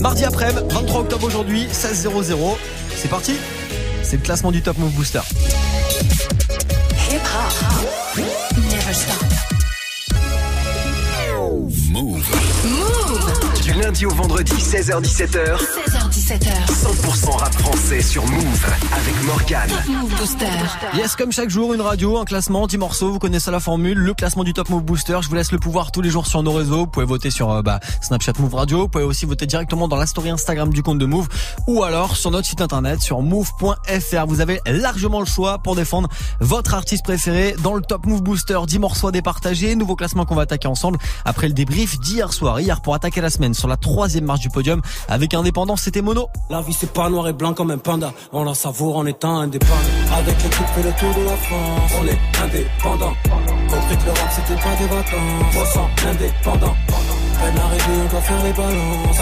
[0.00, 2.58] Mardi après, 23 octobre aujourd'hui, 16 00.
[2.96, 3.34] C'est parti.
[4.02, 5.20] C'est le classement du Top Move Booster.
[7.10, 7.54] Hip hop.
[13.84, 16.48] Lundi au vendredi, 16h-17h, 16h17h.
[16.68, 19.68] 100% rap français sur Move avec Morgane.
[19.68, 20.46] Top Move Booster.
[20.94, 24.14] Yes, comme chaque jour, une radio, un classement, 10 morceaux, vous connaissez la formule, le
[24.14, 25.18] classement du Top Move Booster.
[25.20, 26.78] Je vous laisse le pouvoir tous les jours sur nos réseaux.
[26.78, 29.96] Vous pouvez voter sur euh, bah, Snapchat Move Radio, vous pouvez aussi voter directement dans
[29.96, 31.28] la story Instagram du compte de Move
[31.66, 34.26] ou alors sur notre site internet sur move.fr.
[34.26, 36.08] Vous avez largement le choix pour défendre
[36.40, 38.58] votre artiste préféré dans le Top Move Booster.
[38.66, 42.60] 10 morceaux à départager, nouveau classement qu'on va attaquer ensemble après le débrief d'hier soir.
[42.60, 46.28] Hier pour attaquer la semaine sur la troisième marche du podium avec Indépendance, c'était Mono.
[46.50, 49.38] La vie c'est pas noir et blanc comme un panda, on la savoure en étant
[49.38, 49.72] indépendant.
[50.16, 53.12] Avec l'équipe fait le tour de la France, on est indépendant.
[53.68, 56.74] Compris que le rap c'était pas des vacances, on sent indépendant.
[57.34, 59.18] Peine arrivée, on doit faire les balances,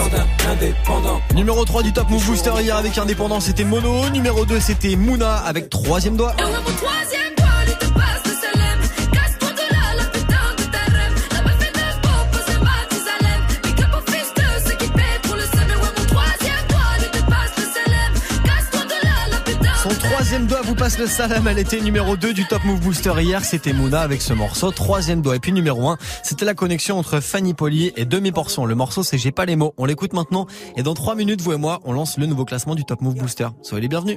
[0.51, 1.21] indépendant.
[1.35, 4.09] Numéro 3 du Top Move Booster hier avec Indépendance, c'était Mono.
[4.11, 6.35] Numéro 2, c'était Mouna avec troisième doigt.
[6.39, 7.47] Et ouais, mon troisième doigt,
[20.33, 21.47] troisième doigt vous passe le salam.
[21.47, 23.45] Elle était numéro 2 du Top Move Booster hier.
[23.45, 24.71] C'était Mouna avec ce morceau.
[24.71, 25.37] Troisième doigt.
[25.37, 28.65] Et puis numéro 1, c'était la connexion entre Fanny Poli et Demi Portion.
[28.65, 29.75] Le morceau, c'est J'ai pas les mots.
[29.77, 30.47] On l'écoute maintenant.
[30.75, 33.17] Et dans 3 minutes, vous et moi, on lance le nouveau classement du Top Move
[33.17, 33.49] Booster.
[33.61, 34.17] Soyez les bienvenus.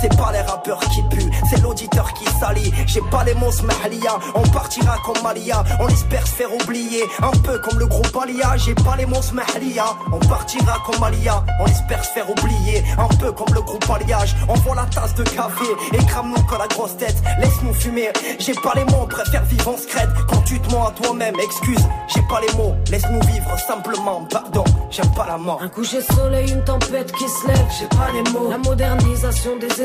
[0.00, 2.72] C'est pas les rappeurs qui puent, c'est l'auditeur qui salit.
[2.86, 5.64] J'ai pas les mots smahlia, on partira comme Malia.
[5.80, 8.56] On espère se faire oublier, un peu comme le groupe Alia.
[8.56, 11.44] J'ai pas les mots smahlia, on partira comme Malia.
[11.60, 14.36] On espère se faire oublier, un peu comme le groupe Alliage.
[14.48, 17.16] On voit la tasse de café et crame-nous que la grosse tête.
[17.38, 20.08] Laisse-nous fumer, j'ai pas les mots, on préfère vivre en secret.
[20.28, 22.74] Quand tu te mens à toi-même, excuse, j'ai pas les mots.
[22.90, 25.60] Laisse-nous vivre simplement, pardon, j'aime pas la mort.
[25.62, 28.48] Un coucher de soleil, une tempête qui se lève, j'ai pas les mots.
[28.50, 29.79] La modernisation des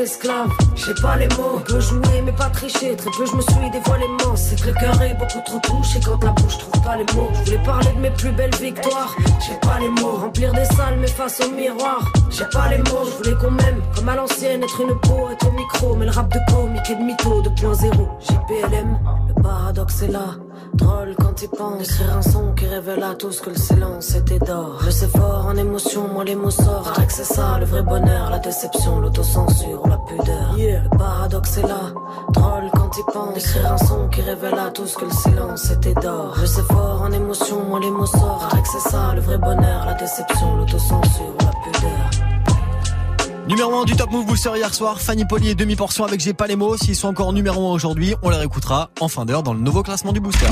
[0.74, 1.56] j'ai pas les mots.
[1.56, 4.42] On peut jouer mais pas tricher, très peu je me suis dévoilé immense.
[4.42, 7.30] C'est que le cœur beaucoup trop touché quand la bouche trouve pas les mots.
[7.32, 10.16] Je voulais parler de mes plus belles victoires, j'ai pas les mots.
[10.16, 13.06] Remplir des salles mais face au miroir, j'ai pas les mots.
[13.06, 15.94] Je voulais qu'on m'aime comme à l'ancienne, être une peau, être au micro.
[15.96, 20.28] Mais le rap de comique et de mytho 2.0, j'ai PLM, le paradoxe est là.
[20.74, 21.82] Drôle quand il pense.
[21.82, 24.78] Écrire un son qui révèle à tous que le silence était d'or.
[24.84, 26.94] Je sais fort en émotion, moi les mots sortent.
[26.94, 30.54] Paraît c'est ça le vrai bonheur, la déception, l'autocensure la pudeur.
[30.56, 31.92] Le paradoxe est là,
[32.32, 33.36] drôle quand il pense.
[33.36, 36.34] Écrire un son qui révèle à tous que le silence était d'or.
[36.40, 38.50] Je sais fort en émotion, moi les mots sortent.
[38.50, 41.34] Paraît c'est ça le vrai bonheur, la déception, l'autocensure
[43.48, 46.48] Numéro 1 du Top Move Booster hier soir, Fanny Poli et demi-portion avec J'ai pas
[46.48, 46.76] les mots.
[46.76, 49.84] S'ils sont encore numéro 1 aujourd'hui, on les réécoutera en fin d'heure dans le nouveau
[49.84, 50.46] classement du Booster.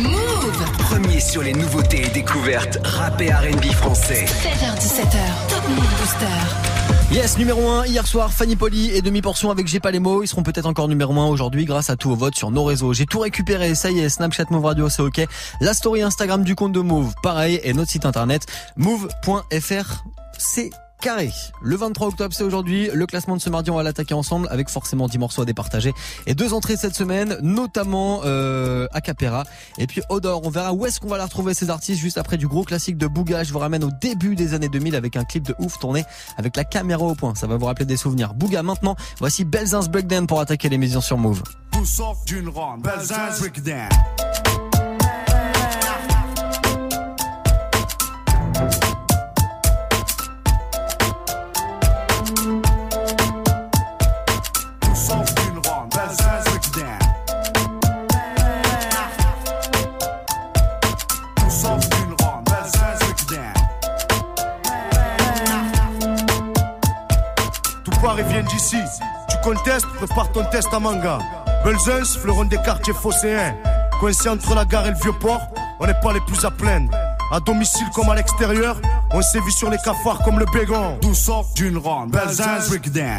[0.78, 4.26] Premier sur les nouveautés et découvertes rap et R&B français.
[4.26, 5.48] 16h17h.
[5.48, 7.12] Top Move Booster.
[7.12, 10.22] Yes, numéro 1 hier soir, Fanny Poli et demi-portion avec J'ai pas les mots.
[10.22, 12.92] Ils seront peut-être encore numéro 1 aujourd'hui grâce à tous vos votes sur nos réseaux.
[12.92, 15.26] J'ai tout récupéré, ça y est, Snapchat Move Radio, c'est ok.
[15.60, 18.46] La story Instagram du compte de Move, pareil, et notre site internet
[18.76, 20.04] move.fr,
[20.38, 20.70] c'est
[21.04, 21.30] carré.
[21.60, 22.88] Le 23 octobre, c'est aujourd'hui.
[22.90, 25.92] Le classement de ce mardi, on va l'attaquer ensemble avec forcément 10 morceaux à départager
[26.26, 29.44] et deux entrées cette semaine, notamment euh, Acapera
[29.76, 30.40] et puis Odor.
[30.46, 32.96] On verra où est-ce qu'on va la retrouver ces artistes juste après du gros classique
[32.96, 33.44] de Bouga.
[33.44, 36.06] Je vous ramène au début des années 2000 avec un clip de ouf tourné
[36.38, 37.34] avec la caméra au point.
[37.34, 38.32] Ça va vous rappeler des souvenirs.
[38.32, 38.96] Bouga maintenant.
[39.18, 41.42] Voici Belzins Breakdown pour attaquer les maisons sur Move.
[42.78, 43.90] Belzins Breakdown.
[68.16, 68.76] Et vient d'ici.
[69.28, 71.18] Tu contestes, prépare ton test à manga.
[71.64, 73.56] Belzens, fleuron des quartiers phocéens.
[73.98, 75.40] Coincé entre la gare et le vieux port,
[75.80, 76.92] on n'est pas les plus à plaindre.
[77.32, 78.76] À domicile comme à l'extérieur,
[79.12, 80.98] on sévit sur les cafards comme le bégon.
[81.02, 83.18] D'où sort d'une ronde, Belzens Breakdown.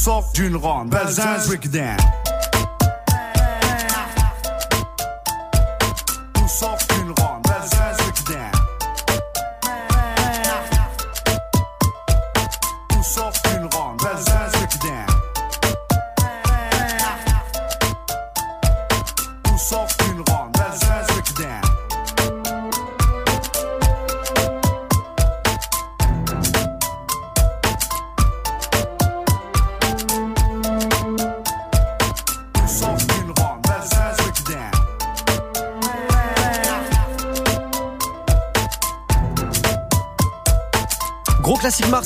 [0.00, 2.19] Sort d'une ronde, Belzins Breakdown.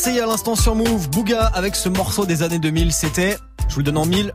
[0.05, 1.09] Marseillais à l'instant sur Move.
[1.09, 2.93] Bouga avec ce morceau des années 2000.
[2.93, 4.35] C'était, je vous le donne en mille.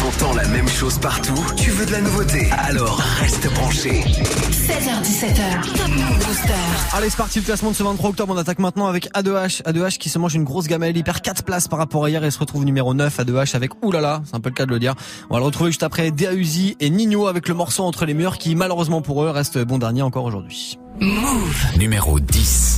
[0.00, 4.00] T'entends la même chose partout Tu veux de la nouveauté Alors reste branché.
[4.00, 5.72] 16h17h.
[5.76, 6.52] Top Move Booster.
[6.92, 8.34] Allez, c'est parti le classement de ce 23 octobre.
[8.34, 9.62] On attaque maintenant avec A2H.
[9.62, 10.96] A2H qui se mange une grosse gamelle.
[10.96, 13.18] Il perd 4 places par rapport à hier et se retrouve numéro 9.
[13.20, 14.96] A2H avec oulala, c'est un peu le cas de le dire.
[15.30, 18.36] On va le retrouver juste après Uzi et Nino avec le morceau entre les murs
[18.36, 20.76] qui malheureusement pour eux reste bon dernier encore aujourd'hui.
[20.98, 21.78] Move.
[21.78, 22.77] Numéro 10.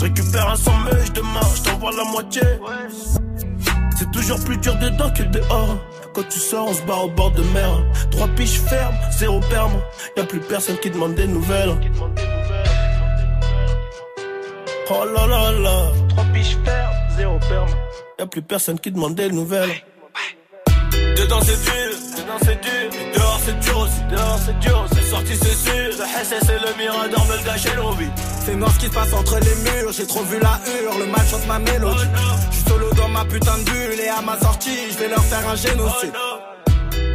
[0.00, 2.40] Je récupère un sandwich demain, je t'envoie la moitié.
[3.98, 5.76] C'est toujours plus dur dedans que dehors.
[6.14, 7.84] Quand tu sors, on se barre au bord de mer.
[8.10, 9.78] Trois piches fermes, zéro perme.
[10.16, 11.76] Y'a plus personne qui demande des nouvelles.
[14.90, 15.92] Oh là là là.
[16.08, 17.68] Trois piches fermes, zéro perme.
[18.18, 19.82] Y'a plus personne qui demande des nouvelles.
[21.18, 22.90] Dedans c'est dur, dedans c'est dur.
[22.90, 24.86] Mais dehors c'est dur aussi, dehors c'est dur.
[24.94, 25.90] Ce soir sorti c'est sûr.
[25.98, 28.10] Le SS et le Mirador me le l'envie.
[28.44, 31.06] C'est noir ce qui se passe entre les murs, j'ai trop vu la hurle, le
[31.06, 32.08] mal chante ma mélodie.
[32.50, 35.24] Je suis solo dans ma putain de bulle et à ma sortie, je vais leur
[35.24, 36.12] faire un génocide.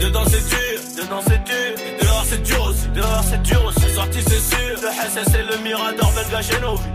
[0.01, 1.71] Dedans c'est dur, dedans c'est dur,
[2.01, 3.93] dehors c'est dur aussi, dehors c'est dur aussi.
[3.93, 6.94] Sorti c'est sûr, le SS et le Mirador le gâchaient nos vies.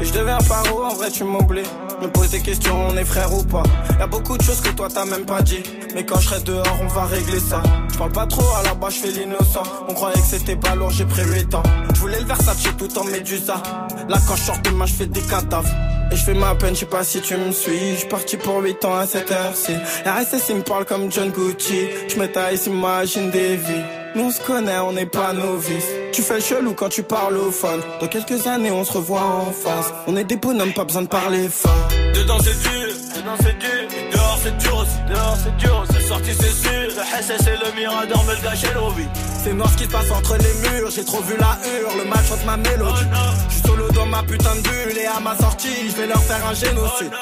[0.00, 1.62] Et je deviens paro, en vrai tu m'oublies.
[2.00, 3.64] Me pose des questions, on est frère ou pas.
[3.98, 5.62] Y'a beaucoup de choses que toi t'as même pas dit.
[5.94, 7.62] Mais quand je serai dehors, on va régler ça.
[7.92, 9.62] Je parle pas trop, à la base je fais l'innocent.
[9.88, 11.62] On croyait que c'était pas lourd, j'ai pris 8 ans.
[11.94, 13.60] Je voulais le Versace tout en médusa.
[14.08, 15.68] Là quand je sors demain, je fais des cadavres.
[16.10, 17.96] Et je fais ma peine, je sais pas si tu me suis.
[17.98, 19.74] Je parti pour 8 ans à cette heure-ci.
[20.06, 21.88] RSS il me parle comme John Gucci.
[22.08, 23.97] Je me taille, s'imagine des vies.
[24.14, 25.86] Nous on se connaît, on n'est pas novices.
[26.12, 27.80] Tu fais le chelou quand tu parles au phone.
[28.00, 29.92] Dans quelques années, on se revoit en face.
[30.06, 31.88] On est des bonhommes, pas besoin de parler fort.
[32.14, 36.06] Dedans c'est dur, dedans c'est dur, et dehors c'est dur aussi, dehors c'est dur aussi.
[36.08, 39.08] Sorti c'est sûr, le SS et le Mirador me le gâchaient l'envie.
[39.44, 42.04] C'est noir ce qui se passe entre les murs, j'ai trop vu la hurle, le
[42.08, 43.06] mal chante ma mélodie.
[43.48, 46.22] Je suis solo dans ma putain de bulle et à ma sortie, je vais leur
[46.22, 47.12] faire un génocide.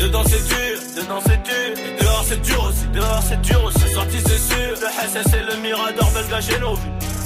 [0.00, 3.83] Dedans c'est dur, dedans c'est dur, et dehors c'est dur aussi, dehors c'est dur aussi.
[3.94, 6.80] Sorti c'est sûr, le SS et le Mirador le gâchaient l'envie.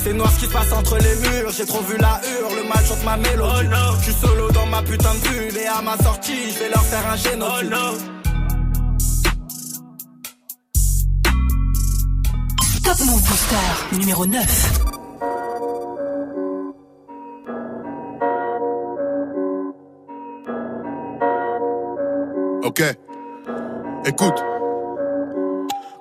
[0.04, 2.68] C'est noir ce qui se passe entre les murs, j'ai trop vu la hurle, le
[2.68, 3.68] mal chante ma mélodie.
[4.00, 6.82] Je suis solo dans ma putain de bulle et à ma sortie, je vais leur
[6.82, 7.70] faire un génocide.
[12.84, 14.88] Top Move Booster numéro 9.
[22.64, 22.82] Ok.
[24.04, 24.47] Écoute.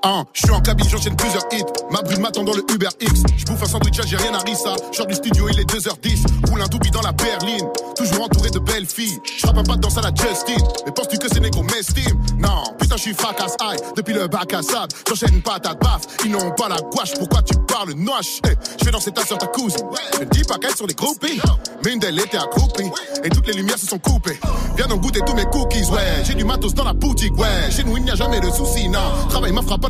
[0.04, 1.64] Hein, je suis en cabine, j'enchaîne plusieurs hits.
[1.92, 3.24] Ma bride m'attend dans le Uber X.
[3.36, 4.76] Je un sandwich, j'ai rien à rissa.
[4.92, 6.50] Sors du studio, il est 2h10.
[6.50, 7.68] Roule un doubi dans la berline.
[7.96, 9.18] Toujours entouré de belles filles.
[9.26, 10.64] Je un pas de danse à la Justin.
[10.86, 13.78] Mais penses-tu que c'est négro m'estime Non, putain, je suis fracasse aïe.
[13.96, 16.02] Depuis le bac à sable, j'enchaîne une patate baf.
[16.24, 18.40] Ils n'ont pas la gouache, pourquoi tu parles noche?
[18.46, 19.86] Hey, Je vais danser ta soeur, ta cousine.
[20.14, 21.42] Je ne dis pas qu'elles sont des groupies.
[21.84, 22.92] Mais une d'elles était accroupie.
[23.24, 24.40] Et toutes les lumières se sont coupées.
[24.76, 26.24] Viens donc goûter tous mes cookies, ouais.
[26.24, 27.72] J'ai du matos dans la boutique, ouais.
[27.72, 29.00] Chez nous, il n'y a jamais de soucis, non.
[29.30, 29.87] Travail ma frappe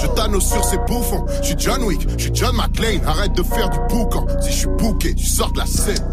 [0.00, 1.24] Je t'annonce sur ces bouffons.
[1.40, 3.00] Je suis John Wick, je suis John McClane.
[3.06, 4.26] Arrête de faire du boucan.
[4.40, 6.04] Si je suis bouqué, tu sors de la scène.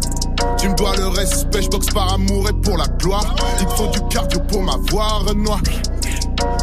[0.58, 3.34] Tu me dois le respect, je boxe par amour et pour la gloire.
[3.60, 5.60] Il te faut du cardio pour m'avoir, Renoir.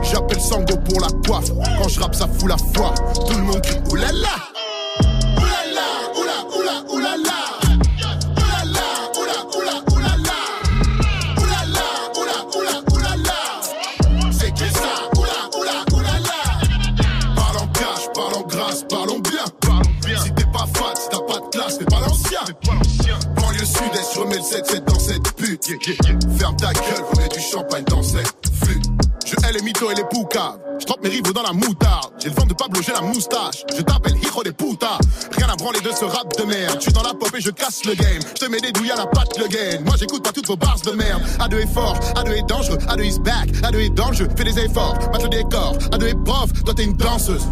[0.04, 1.52] J'appelle Sango pour la coiffe.
[1.82, 2.94] Quand je rappe, ça fout la foi.
[3.28, 3.80] Tout le monde crie.
[3.92, 4.30] Oulala,
[21.78, 22.42] t'es pas l'ancien.
[23.36, 25.66] Banlieue sud-est, je remets le 7-7 dans cette pute.
[26.38, 28.86] Ferme ta gueule, remets du champagne dans cette flûte.
[29.26, 30.60] Je hais les mythos et les poucaves.
[30.80, 32.12] Je trempe mes rivaux dans la moutarde.
[32.20, 33.64] J'ai le vent de Pablo, j'ai la moustache.
[33.76, 35.00] Je t'appelle hijo des putas.
[35.38, 36.76] Rien à branler de ce rap de merde.
[36.76, 38.22] Je suis dans la pop et je casse le game.
[38.36, 39.80] Je te mets des douilles à la patte le gain.
[39.86, 41.22] Moi j'écoute pas toutes vos bars de merde.
[41.40, 44.04] A2 est fort, A2 est dangereux, A2 is back, A2 est dans.
[44.14, 45.78] Fais des efforts, mate le décor.
[45.92, 47.44] A2 est prof, toi t'es une danseuse.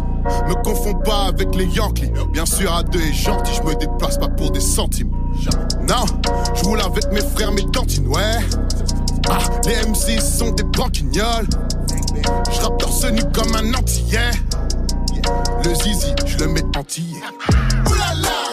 [0.48, 2.12] Me confonds pas avec les Yankees.
[2.32, 5.10] Bien sûr, A2 est gentil, je me déplace pas pour des centimes.
[5.88, 6.04] Non,
[6.54, 8.38] je roule avec mes frères, mes cantines, ouais.
[9.28, 11.48] Ah, les MC sont des branquignoles.
[12.50, 14.30] Je rappe torse nu comme un antillais.
[15.64, 17.22] Le zizi, je le mets entier.
[17.86, 18.51] Oulala,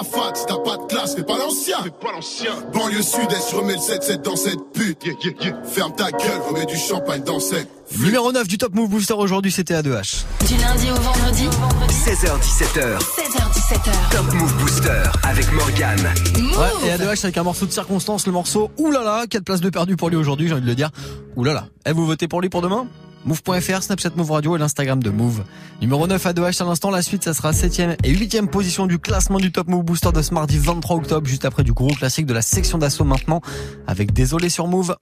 [0.00, 1.78] pas fat, si t'as pas de classe, t'es pas l'ancien.
[1.82, 2.52] T'es pas l'ancien.
[2.72, 5.04] Banlieue sud-est, remets le 7-7 dans cette pute.
[5.04, 5.62] Yeah, yeah, yeah.
[5.64, 9.50] Ferme ta gueule, remets du champagne dans cette Numéro 9 du Top Move Booster aujourd'hui,
[9.50, 10.24] c'était A2H.
[10.46, 11.48] Du lundi au vendredi
[11.88, 14.10] 16h17h, 16h17h.
[14.12, 15.98] Top Move Booster avec Morgane.
[16.36, 19.96] Ouais, et A2H avec un morceau de circonstance, le morceau Oulala, 4 places de perdu
[19.96, 20.90] pour lui aujourd'hui, j'ai envie de le dire.
[21.36, 21.66] Oulala.
[21.84, 22.86] Eh, vous votez pour lui pour demain?
[23.24, 25.44] Move.fr, Snapchat Move Radio et l'Instagram de Move.
[25.80, 28.98] Numéro 9 à 2H à l'instant, la suite ça sera 7ème et 8ème position du
[28.98, 32.26] classement du Top Move Booster de ce mardi 23 octobre, juste après du gros classique
[32.26, 33.40] de la section d'assaut maintenant,
[33.86, 34.96] avec Désolé sur Move.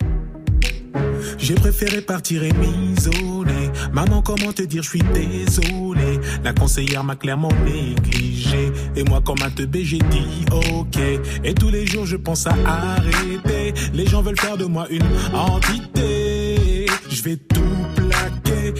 [1.38, 3.70] J'ai préféré partir et m'isoler.
[3.92, 6.18] Maman, comment te dire, je suis désolé.
[6.42, 8.72] La conseillère m'a clairement négligé.
[8.96, 10.98] Et moi, comme un teubé, j'ai dit ok.
[11.44, 13.74] Et tous les jours, je pense à arrêter.
[13.92, 15.02] Les gens veulent faire de moi une
[15.34, 16.86] entité.
[17.10, 17.97] Je vais tout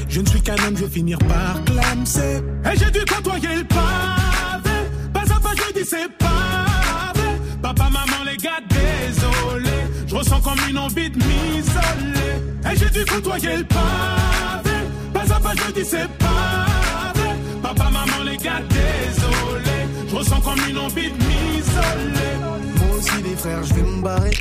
[0.08, 2.42] Je ne suis qu'un homme, je vais finir par clamser.
[2.64, 4.76] Et j'ai dû côtoyer le pavé.
[5.12, 7.28] Pas à pas, je dis c'est pavé.
[7.62, 9.76] Papa, maman, les gars, désolé.
[10.06, 12.34] Je ressens comme une envie de m'isoler.
[12.70, 14.76] Et j'ai dû côtoyer le pavé.
[15.12, 17.28] Pas à pas, je dis c'est pavé.
[17.62, 19.78] Papa, maman, les gars, désolé.
[20.08, 22.34] Je ressens comme une envie de m'isoler.
[22.76, 24.36] Moi aussi, les frères, je vais me barrer.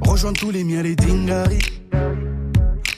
[0.00, 1.58] Rejoindre tous les miens, les dingaris.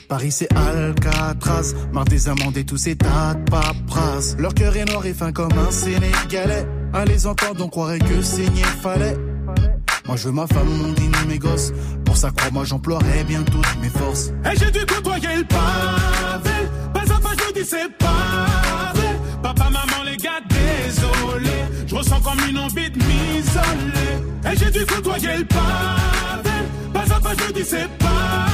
[0.09, 4.37] Paris c'est Alcatraz, marre des amendes et tous ces tas de paperasses.
[4.39, 6.67] Leur cœur est noir et fin comme un Sénégalais.
[6.95, 9.17] À les entendre, on croirait que saigner fallait.
[10.07, 11.73] Moi je veux ma femme, mon dîner, mes gosses.
[12.07, 14.31] Pour ça, crois-moi, j'emploierai bien toutes mes forces.
[14.51, 16.57] Et j'ai dû côtoyer le pavé.
[16.95, 19.09] Pas à pas, je dis c'est pavé.
[19.43, 21.51] Papa, maman, les gars, désolé.
[21.87, 24.51] Je ressens comme une envie de m'isoler.
[24.51, 26.57] Et j'ai dû côtoyer le pavé.
[26.95, 28.48] Pas à pas, je dis c'est pavé.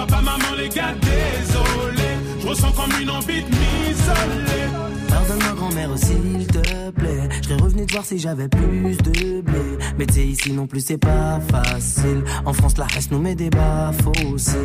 [0.00, 2.08] Papa, maman, les gars, désolé.
[2.40, 4.64] Je ressens comme une envie de m'isoler.
[5.10, 9.78] Pardonne-moi grand-mère s'il te plaît Je serais revenu te voir si j'avais plus de blé
[9.98, 13.34] Mais tu sais ici non plus c'est pas facile En France la reste nous met
[13.34, 13.90] des bas
[14.32, 14.56] aussi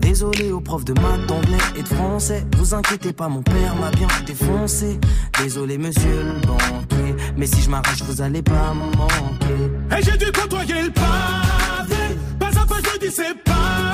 [0.00, 3.90] Désolé aux profs de maths, d'anglais et de français Vous inquiétez pas mon père m'a
[3.90, 5.00] bien défoncé
[5.42, 10.18] Désolé monsieur le banquier Mais si je m'arrache vous allez pas me manquer Et j'ai
[10.18, 12.18] dû côtoyer le pavé.
[12.38, 13.93] Pas à pas, je dis c'est pavé.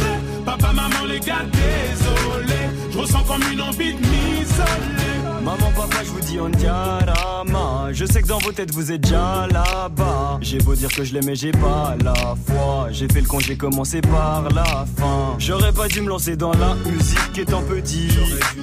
[0.51, 2.59] Papa, maman, les gars, désolé.
[2.91, 5.15] Je ressens comme une envie de m'isoler.
[5.41, 7.87] Maman, papa, je vous dis on diarama.
[7.93, 10.39] Je sais que dans vos têtes vous êtes déjà là-bas.
[10.41, 12.89] J'ai beau dire que je l'aimais, j'ai pas la foi.
[12.91, 15.35] J'ai fait le con, j'ai commencé par la fin.
[15.37, 18.09] J'aurais pas dû me lancer dans la musique étant petit.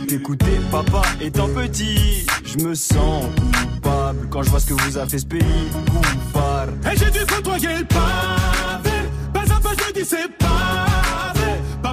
[0.07, 2.27] T'écouter papa étant petit.
[2.45, 3.25] Je me sens
[3.73, 5.41] coupable quand je vois ce que vous a fait ce pays.
[5.73, 6.75] Coupable.
[6.93, 8.97] Et j'ai dû côtoyer le pavé.
[9.33, 10.58] Pas à pas, je dis c'est pavé.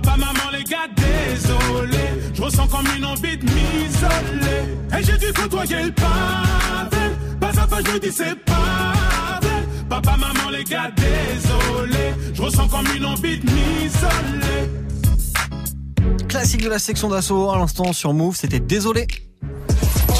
[0.05, 2.31] Papa, maman, les gars, désolé.
[2.33, 4.77] Je ressens comme une envie de m'isoler.
[4.97, 7.15] Et j'ai dû côtoyer le pavé.
[7.39, 9.55] Pas à pas, je dis c'est pavé.
[9.89, 12.13] Papa, maman, les gars, désolé.
[12.33, 14.69] Je ressens comme une envie de m'isoler.
[16.27, 19.07] Classique de la section d'assaut à l'instant sur Move, c'était désolé.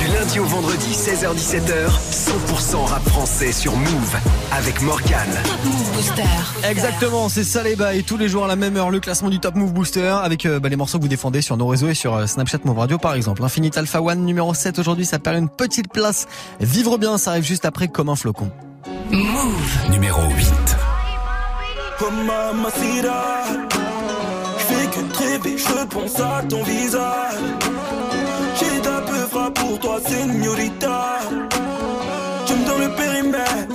[0.06, 4.16] Du lundi au vendredi, 16h-17h, 100% rap français sur Move
[4.52, 5.28] avec Morgan.
[6.64, 8.04] Exactement, c'est ça les bails.
[8.04, 10.60] Tous les jours à la même heure, le classement du Top Move Booster avec euh,
[10.60, 13.00] bah, les morceaux que vous défendez sur nos réseaux et sur euh, Snapchat Move Radio
[13.00, 13.44] par exemple.
[13.44, 16.28] Infinite Alpha One numéro 7 aujourd'hui, ça perd une petite place.
[16.60, 18.52] Vivre bien, ça arrive juste après comme un flocon.
[19.12, 20.78] Move numéro 8.
[22.02, 23.44] Oh mamacita
[24.60, 27.42] Je fais que te rêver, je pense à ton visage
[29.52, 31.20] pour toi, señorita.
[32.46, 33.68] Tu me le périmètre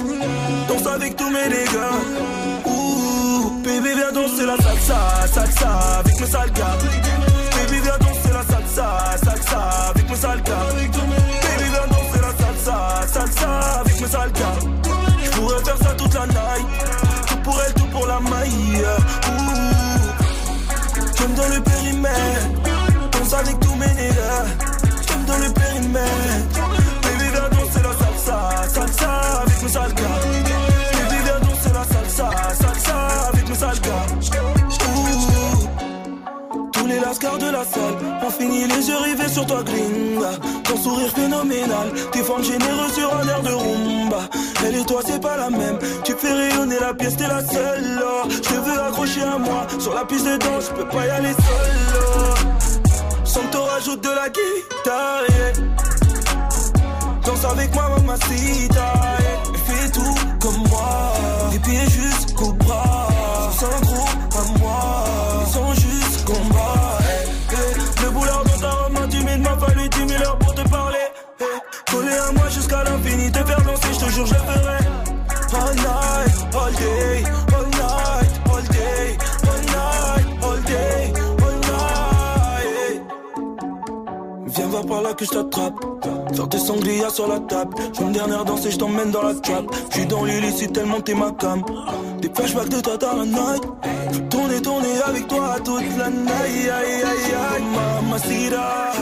[0.68, 2.66] Danse avec tous mes dégâts.
[2.66, 6.78] Ouh, baby viens danser la salsa, salsa avec mes sales gars
[7.56, 10.66] Baby viens danser la salsa, salsa avec mes sales gars
[11.58, 14.58] viens danser la salsa, salsa avec mes sales gars
[15.24, 16.66] Je faire ça toute la night.
[17.26, 18.84] Tout pour elle, tout pour la maille.
[19.28, 20.10] Ouh,
[21.16, 22.59] tu me le périmètre
[37.10, 40.30] Lascars de la salle ont fini les yeux rivés sur toi, gringa.
[40.62, 44.20] Ton sourire phénoménal, tes formes généreuses sur un air de rumba.
[44.64, 45.76] Elle et toi, c'est pas la même.
[46.04, 48.00] Tu fais rayonner la pièce, t'es la seule.
[48.00, 48.28] oh.
[48.28, 49.66] Je veux accrocher à moi.
[49.80, 51.72] Sur la piste de danse, je peux pas y aller seul.
[51.96, 53.24] oh.
[53.24, 55.24] Sans te rajoute de la guitare.
[57.26, 58.92] Danse avec moi, mamacita.
[59.18, 59.42] yeah.
[59.66, 61.12] Fais tout comme moi.
[61.50, 63.08] Des pieds jusqu'au bras.
[63.58, 64.09] Sans
[85.24, 85.74] je t'attrape.
[86.34, 87.74] Faire tes sangliers sur la table.
[87.92, 89.64] Je une dernière danse et je t'emmène dans la trap.
[89.90, 91.62] Je suis dans l'illicite tellement t'es ma cam.
[92.20, 93.62] Des flashbacks de toi dans la night.
[94.30, 96.30] Tourner, tourner avec toi toute la night.
[96.30, 97.62] Aïe, aïe, aïe.
[98.02, 98.92] Mamacita.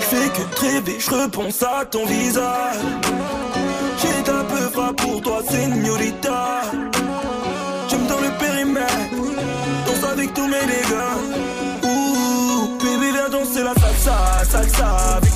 [0.00, 2.76] Je fais que rêver, je à ton visage.
[3.98, 6.62] J'ai un peu pour toi, señorita.
[7.88, 8.94] J'aime dans le périmètre,
[9.86, 11.33] danse avec tous mes dégâts.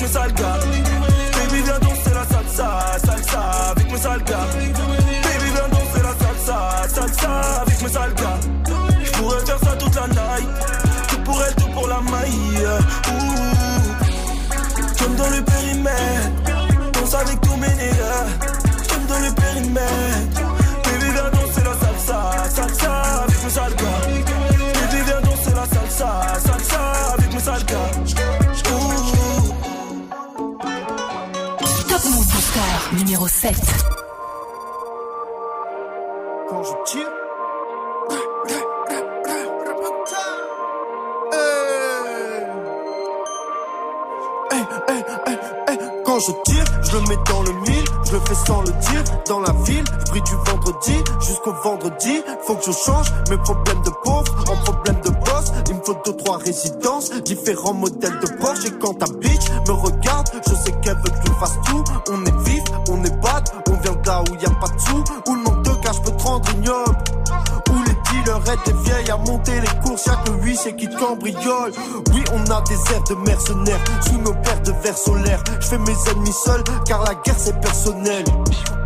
[0.08, 0.58] Mes sales gars.
[1.32, 2.68] Baby, viens danser la salsa,
[3.04, 3.40] salsa
[3.70, 4.48] avec mes sales gars.
[4.56, 6.58] Baby, viens danser la salsa,
[6.94, 8.40] salsa avec mes sales gars.
[9.04, 10.48] J'pourrais faire ça toute la night,
[11.08, 12.66] tout pour elle, tout pour la maille.
[13.12, 13.24] Ouh,
[14.98, 18.26] j'aime dans le périmètre, danse avec tous mes nègres.
[18.88, 20.40] J'aime dans le périmètre,
[20.84, 22.20] baby, viens danser la salsa,
[22.54, 22.92] salsa
[23.24, 24.00] avec mes sales gars.
[24.08, 26.10] Baby, viens danser la salsa,
[26.46, 26.82] salsa
[27.14, 28.87] avec mes sales gars.
[32.92, 33.54] Numéro 7.
[36.48, 37.06] Quand je tire.
[46.04, 49.04] Quand je tire, je le mets dans le mille, je le fais sans le dire.
[49.28, 52.22] Dans la ville, je du vendredi jusqu'au vendredi.
[52.46, 55.07] Faut que je change mes problèmes de pauvre en problèmes de
[55.88, 58.66] faut deux, trois résidences, différents modèles de Porsche.
[58.66, 61.82] Et quand ta bitch me regarde, je sais qu'elle veut que je fasse tout.
[62.10, 65.04] On est vif, on est bad, on vient là où y a pas de sous.
[65.28, 66.98] Où le manque de cash peut te rendre ignoble.
[67.70, 71.72] Où les dealers aident vieilles à monter les courses, y'a que huissier qui te cambriole.
[72.12, 75.42] Oui, on a des airs de mercenaires sous nos paires de verres solaires.
[75.60, 78.24] Je fais mes ennemis seuls car la guerre c'est personnel.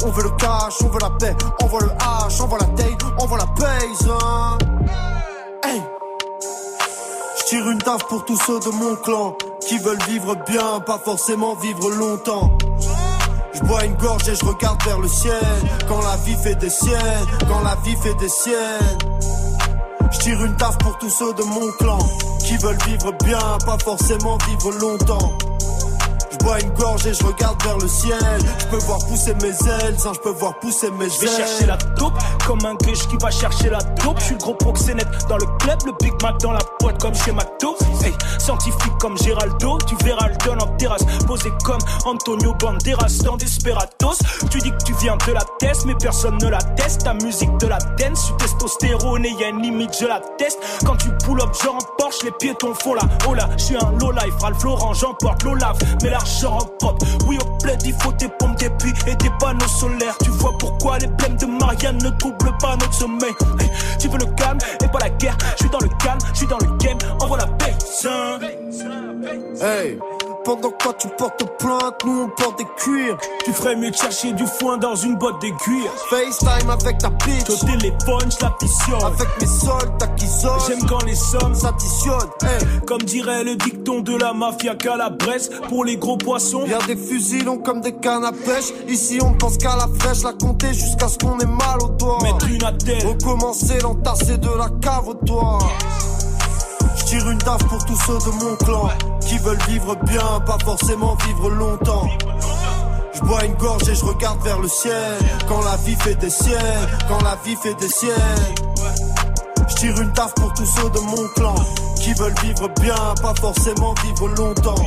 [0.05, 2.67] On veut le cash, on veut la paix, on veut le H, on veut la
[2.67, 4.09] taille, on veut la paye.
[4.09, 4.59] Hein.
[5.65, 5.92] Hey.
[7.53, 9.37] Tire une taf pour tous ceux de mon clan
[9.69, 12.57] qui veulent vivre bien, pas forcément vivre longtemps.
[13.53, 15.45] Je bois une gorge et je regarde vers le ciel.
[15.87, 18.99] Quand la vie fait des siennes, quand la vie fait des siennes.
[20.13, 21.99] Je tire une taf pour tous ceux de mon clan
[22.39, 25.33] qui veulent vivre bien, pas forcément vivre longtemps.
[26.43, 28.19] Je bois une gorge et je regarde vers le ciel.
[28.59, 31.11] Je peux voir pousser mes ailes, je peux voir pousser mes ailes.
[31.13, 34.19] Je vais chercher la taupe comme un gueche qui va chercher la taupe.
[34.19, 37.15] Je suis le gros proxénète dans le club, le Big Mac dans la boîte comme
[37.15, 37.77] chez McDo.
[38.03, 41.05] Hey, scientifique comme Géraldo, tu verras le don en terrasse.
[41.29, 44.19] Posé comme Antonio Banderas dans Desperados.
[44.51, 47.05] Tu dis que tu viens de la test, mais personne ne la teste.
[47.05, 50.59] Ta musique de la dance, tu testostérone et y a une limite, je la teste.
[50.85, 53.49] Quand tu pull up, genre en Porsche, les piétons font la oh là.
[53.59, 57.07] Je suis un low life, Ralph Lauren, j'emporte l'Olaf, mais l'argent en propre.
[57.27, 60.17] Oui, au plaid, il faut des pompes, des puits et des panneaux solaires.
[60.23, 63.33] Tu vois pourquoi les blèmes de Marianne ne troublent pas notre sommeil.
[63.99, 65.37] Tu veux le calme et pas la guerre.
[65.57, 66.99] Je suis dans le calme, je suis dans le game.
[67.21, 67.75] Envoie la paix.
[69.61, 69.99] Hey,
[70.45, 73.17] pendant que toi tu portes plainte, nous on porte des cuirs.
[73.45, 75.91] Tu ferais mieux de chercher du foin dans une boîte cuir.
[76.11, 77.49] FaceTime avec ta bitch.
[77.51, 79.05] Au téléphone, je.
[79.05, 80.61] Avec mes soldats qui sonnent.
[80.67, 82.31] J'aime quand les sommes s'additionnent.
[82.43, 82.81] Hey.
[82.87, 86.65] Comme dirait le dicton de la mafia Calabrese, pour les gros poissons.
[86.67, 88.73] Y'a des fusils longs comme des cannes à pêche.
[88.89, 92.19] Ici on pense qu'à la flèche, la compter jusqu'à ce qu'on ait mal au doigt.
[92.23, 93.07] Mettre une à terre.
[93.07, 95.59] Recommencer l'entasser de la cave au.
[97.13, 98.89] Tire une taf pour tous ceux de mon clan
[99.21, 102.09] qui veulent vivre bien, pas forcément vivre longtemps.
[103.13, 105.19] Je bois une gorge et je regarde vers le ciel.
[105.47, 108.55] Quand la vie fait des siennes, quand la vie fait des siennes.
[109.69, 111.55] Je tire une taf pour tous ceux de mon clan
[111.97, 114.87] qui veulent vivre bien, pas forcément vivre longtemps.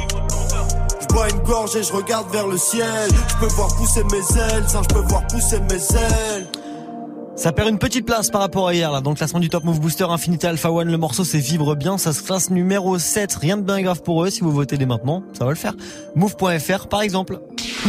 [1.01, 3.07] Je bois une gorge et je regarde vers le ciel.
[3.29, 6.47] Je peux voir pousser mes ailes, sans je peux voir pousser mes ailes.
[7.35, 9.01] Ça perd une petite place par rapport à hier là.
[9.01, 11.97] Dans le classement du Top Move Booster Infinity Alpha One, le morceau c'est Vibre bien.
[11.97, 13.35] Ça se classe numéro 7.
[13.35, 14.29] Rien de bien grave pour eux.
[14.29, 15.73] Si vous votez dès maintenant, ça va le faire.
[16.15, 17.39] Move.fr par exemple.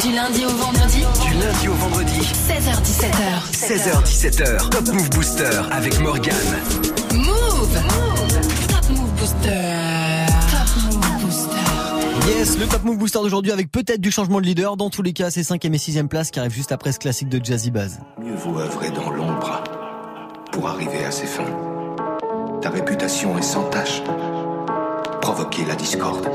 [0.02, 1.04] Du lundi au vendredi.
[1.24, 2.20] Du lundi au vendredi.
[2.20, 3.52] 16h17h.
[3.52, 4.68] 16h17h.
[4.70, 6.34] Top Move Booster avec Morgan.
[7.14, 7.80] Move.
[8.68, 9.85] Top Move Booster.
[12.54, 14.76] Le Top Move Booster d'aujourd'hui avec peut-être du changement de leader.
[14.76, 17.28] Dans tous les cas, c'est 5 et 6 place qui arrive juste après ce classique
[17.28, 17.98] de Jazzy Baz.
[18.18, 19.62] Mieux vaut œuvrer dans l'ombre
[20.52, 21.44] pour arriver à ses fins.
[22.62, 24.00] Ta réputation est sans tache.
[25.20, 26.26] Provoquer la discorde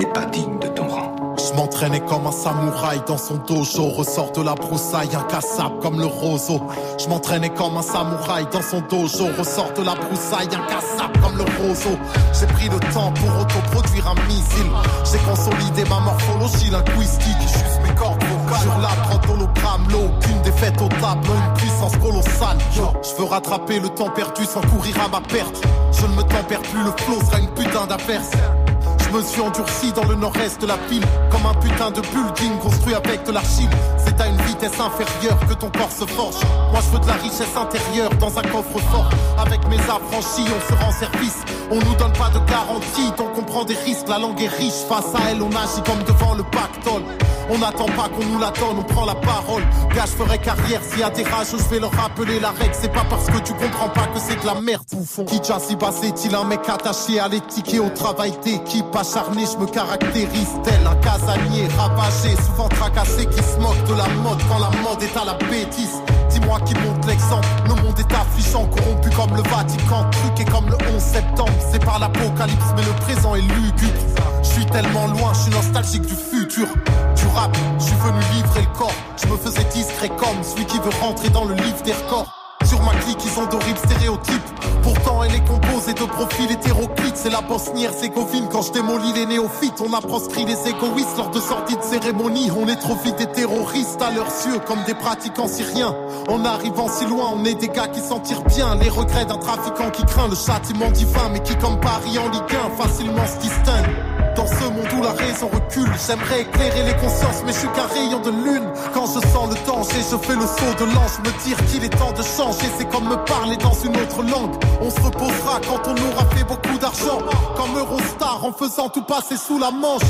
[0.00, 6.06] Je m'entraînais comme un samouraï dans son dojo, ressort de la broussaille incassable comme le
[6.06, 6.60] roseau.
[6.98, 11.44] Je m'entraînais comme un samouraï dans son dojo, ressort de la broussaille incassable comme le
[11.44, 11.98] roseau.
[12.38, 14.70] J'ai pris le temps pour autoproduire un missile.
[15.10, 18.62] J'ai consolidé ma morphologie linguistique, juste mes cordes vocales.
[18.62, 22.58] Sur la prod hologramme, l'eau, aucune défaite au tableau, une puissance colossale.
[22.74, 25.60] Je veux rattraper le temps perdu sans courir à ma perte.
[25.92, 28.67] Je ne me tempère plus, le flow sera une putain d'adversaire.
[29.08, 32.58] Je me suis endurci dans le nord-est de la ville Comme un putain de building
[32.58, 33.70] construit avec de l'argile.
[33.96, 36.36] C'est à une vitesse inférieure que ton corps se forge.
[36.72, 40.68] Moi je veux de la richesse intérieure dans un coffre fort Avec mes affranchis on
[40.68, 44.08] se rend service On nous donne pas de garantie, donc on prend des risques.
[44.08, 47.02] La langue est riche, face à elle, on agit comme devant le pactole.
[47.50, 49.62] On n'attend pas qu'on nous la donne, on prend la parole.
[49.94, 52.72] Gars, je ferai carrière s'il y a des rages, je vais leur rappeler la règle.
[52.72, 55.24] C'est pas parce que tu comprends pas que c'est de la merde, bouffon.
[55.24, 59.66] Qui si c'est-il un mec attaché à l'éthique et au travail d'équipe acharné, je me
[59.66, 64.70] caractérise tel un casanier ravagé, souvent tracassé, qui se moque de la mode quand la
[64.82, 66.00] mode est à la bêtise.
[66.38, 70.76] Dis-moi qui monte l'exemple, le monde est affligeant, corrompu comme le Vatican, truqué comme le
[70.94, 71.52] 11 septembre.
[71.72, 74.22] C'est par l'apocalypse, mais le présent est lugubre.
[74.42, 76.68] Je suis tellement loin, je suis nostalgique du futur.
[77.16, 78.94] Du rap, je suis venu livrer le corps.
[79.20, 82.37] Je me faisais discret comme celui qui veut rentrer dans le livre des records.
[82.68, 84.42] Sur ma clique, ils ont d'horribles stéréotypes.
[84.82, 87.16] Pourtant, elle est composée de profils hétéroclites.
[87.16, 88.46] C'est la bosnière ségovine.
[88.52, 92.50] Quand je démolis les néophytes, on a proscrit les égoïstes lors de sorties de cérémonie.
[92.54, 95.94] On est trop vite des terroristes à leurs yeux, comme des pratiquants syriens.
[96.28, 98.74] En arrivant si loin, on est des gars qui s'en tirent bien.
[98.74, 102.54] Les regrets d'un trafiquant qui craint le châtiment divin, mais qui, comme Paris en Ligue
[102.54, 104.07] 1, facilement se distingue.
[104.38, 107.88] Dans ce monde où la raison recule, j'aimerais éclairer les consciences, mais je suis qu'un
[107.88, 108.62] rayon de lune.
[108.94, 111.88] Quand je sens le danger, je fais le saut de lance, me dire qu'il est
[111.88, 112.70] temps de changer.
[112.78, 114.54] C'est comme me parler dans une autre langue.
[114.80, 117.18] On se reposera quand on aura fait beaucoup d'argent.
[117.56, 120.02] Comme Eurostar en faisant tout passer sous la manche.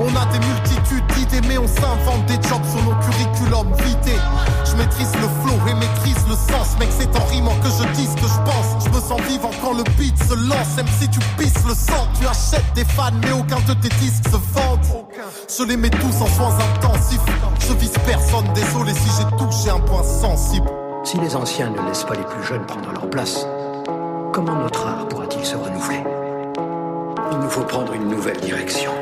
[0.00, 1.04] On a des multitudes
[1.48, 4.18] mais on s'invente des jobs sur nos curriculums vités.
[4.64, 6.88] Je maîtrise le flow et maîtrise le sens, mec.
[6.98, 8.84] C'est en rimant que je dis ce que je pense.
[8.84, 12.06] Je me sens vivant quand le beat se lance, même si tu pisses le sang.
[12.20, 15.06] Tu achètes des fans, mais aucun de tes disques se vendent.
[15.48, 17.20] Je les mets tous en soins intensifs.
[17.60, 20.68] Je vise personne, désolé si j'ai touché un point sensible.
[21.04, 23.46] Si les anciens ne laissent pas les plus jeunes prendre leur place,
[24.32, 26.02] comment notre art pourra-t-il se renouveler?
[27.32, 28.92] Il nous faut prendre une nouvelle direction.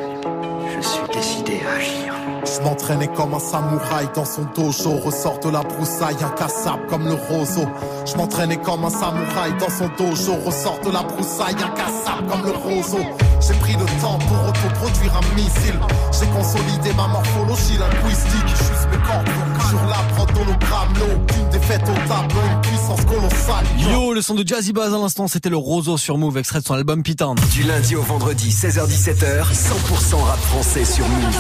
[0.75, 2.12] Je suis décidé à agir.
[2.45, 7.15] Je m'entraînais comme un samouraï dans son dojo, ressort de la broussaille, incassable comme le
[7.15, 7.67] roseau.
[8.05, 12.53] Je m'entraînais comme un samouraï dans son dojo, ressort de la broussaille, incassable comme le
[12.53, 13.05] roseau.
[13.41, 15.79] J'ai pris le temps pour autoproduire un missile.
[16.13, 18.49] J'ai consolidé ma morphologie linguistique.
[18.49, 19.29] Juste mes cordes
[19.69, 23.65] sur la prod hologramme, aucune défaite au tableau, une puissance colossale.
[23.79, 26.65] Yo, le son de Jazzy Bass à l'instant, c'était le roseau sur Move, extrait de
[26.65, 27.35] son album Pitan.
[27.53, 31.37] Du lundi au vendredi, 16h17h, 100% rap français sur Move.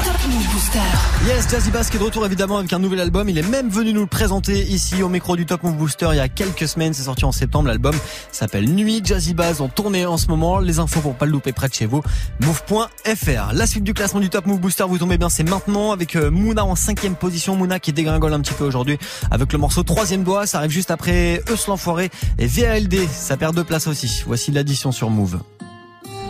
[1.27, 3.29] Yes, Jazzy Bass qui est de retour évidemment avec un nouvel album.
[3.29, 6.17] Il est même venu nous le présenter ici au micro du Top Move Booster il
[6.17, 6.95] y a quelques semaines.
[6.95, 7.69] C'est sorti en septembre.
[7.69, 7.95] L'album
[8.31, 9.03] s'appelle Nuit.
[9.05, 10.61] Jazzy Bass en tournée en ce moment.
[10.61, 12.03] Les infos pour pas le louper près de chez vous.
[12.41, 13.53] Move.fr.
[13.53, 16.31] La suite du classement du Top Move Booster, vous tombez bien, c'est maintenant avec euh,
[16.31, 17.55] Mouna en cinquième position.
[17.55, 18.99] Mouna qui dégringole un petit peu aujourd'hui
[19.31, 20.47] avec le morceau troisième doigt.
[20.47, 22.97] Ça arrive juste après Eus l'enfoiré et VALD.
[23.11, 24.23] Ça perd deux places aussi.
[24.27, 25.41] Voici l'addition sur Move.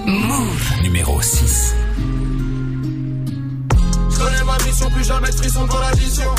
[0.04, 0.82] Move.
[0.82, 1.74] Numéro 6.
[4.22, 6.34] Connais ma mission, plus jamais de frisson dans l'addition.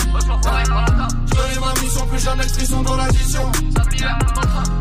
[1.25, 3.51] Je connais ma mission, plus jamais de frisson dans l'addition.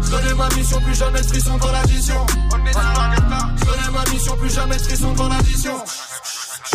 [0.03, 2.27] Je connais ma mission, plus jamais de frisson dans l'addition.
[3.57, 5.85] Je connais ma mission, plus jamais de frisson dans l'addition.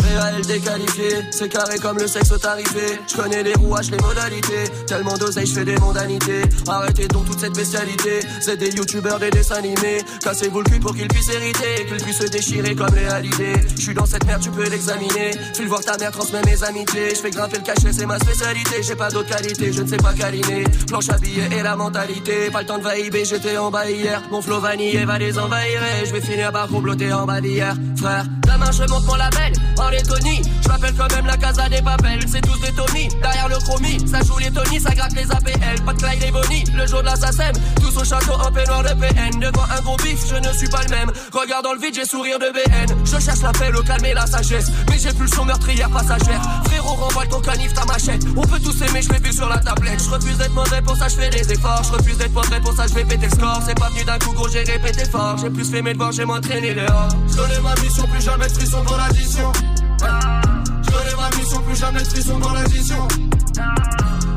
[0.02, 2.98] Réel déqualifié, c'est carré comme le sexe tarifé.
[3.06, 4.64] Je connais les rouages, les modalités.
[4.86, 6.42] Tellement d'oseille, je fais des mondanités.
[6.68, 8.20] Arrêtez donc toute cette bestialité.
[8.40, 10.02] C'est des youtubeurs, des dessins animés.
[10.22, 11.86] Cassez-vous le cul pour qu'ils puissent hériter.
[11.86, 13.54] Qu'ils puissent se déchirer comme les halidés.
[13.76, 15.32] Je suis dans cette merde, tu peux l'examiner.
[15.54, 17.10] File voir ta mère, transmets mes amitiés.
[17.10, 18.82] Je fais grimper le cachet, c'est ma spécialité.
[18.82, 20.64] J'ai pas d'autre qualité, je ne sais pas câliner.
[20.86, 22.50] Planche à billets et la mentalité.
[22.50, 24.22] Pas le temps de vaïber, j'étais en bas hier.
[24.30, 25.80] Mon flow vanillé va les envahir.
[26.04, 27.74] Je vais finir par comploter en bas d'hier.
[27.96, 29.52] Frère, demain je monte mon label.
[29.88, 32.20] En Lettonie, je m'appelle quand même la casa des papels.
[32.30, 34.06] C'est tous des Tony, derrière le chromie.
[34.06, 35.82] Ça joue les Tony, ça gratte les APL.
[35.86, 37.50] Pas de Clyde et Bonnie, le jour de l'assassin.
[37.80, 39.40] Tous au château en peignoir de PN.
[39.40, 41.10] Devant un gros bif, je ne suis pas le même.
[41.32, 43.02] Regarde dans le vide, j'ai sourire de BN.
[43.02, 44.70] Je cherche la paix, le calme et la sagesse.
[44.90, 46.42] Mais j'ai plus le son meurtrière passagère.
[46.66, 48.24] Frérot, renvoie ton canif, ta machette.
[48.36, 50.04] On peut tous aimer, je vu sur la tablette.
[50.04, 51.82] Je refuse d'être mauvais, pour ça je fais des efforts.
[51.84, 53.62] Je refuse d'être mauvais, pour ça je vais péter le score.
[53.66, 55.38] C'est pas venu d'un coup, gros, j'ai répété fort.
[55.38, 57.08] J'ai plus fait mes devoirs, j'ai m'entraîné dehors.
[57.26, 59.50] Je ma mission, plus jamais de frisson dans l'addition.
[59.98, 63.08] Connais ma mission, plus jamais de frisson dans l'addition.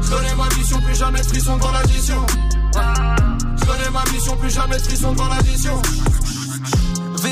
[0.09, 2.25] Connais ma mission, plus jamais de frisson dans l'addition.
[2.73, 5.81] Connais ma mission, plus jamais de frisson dans l'addition.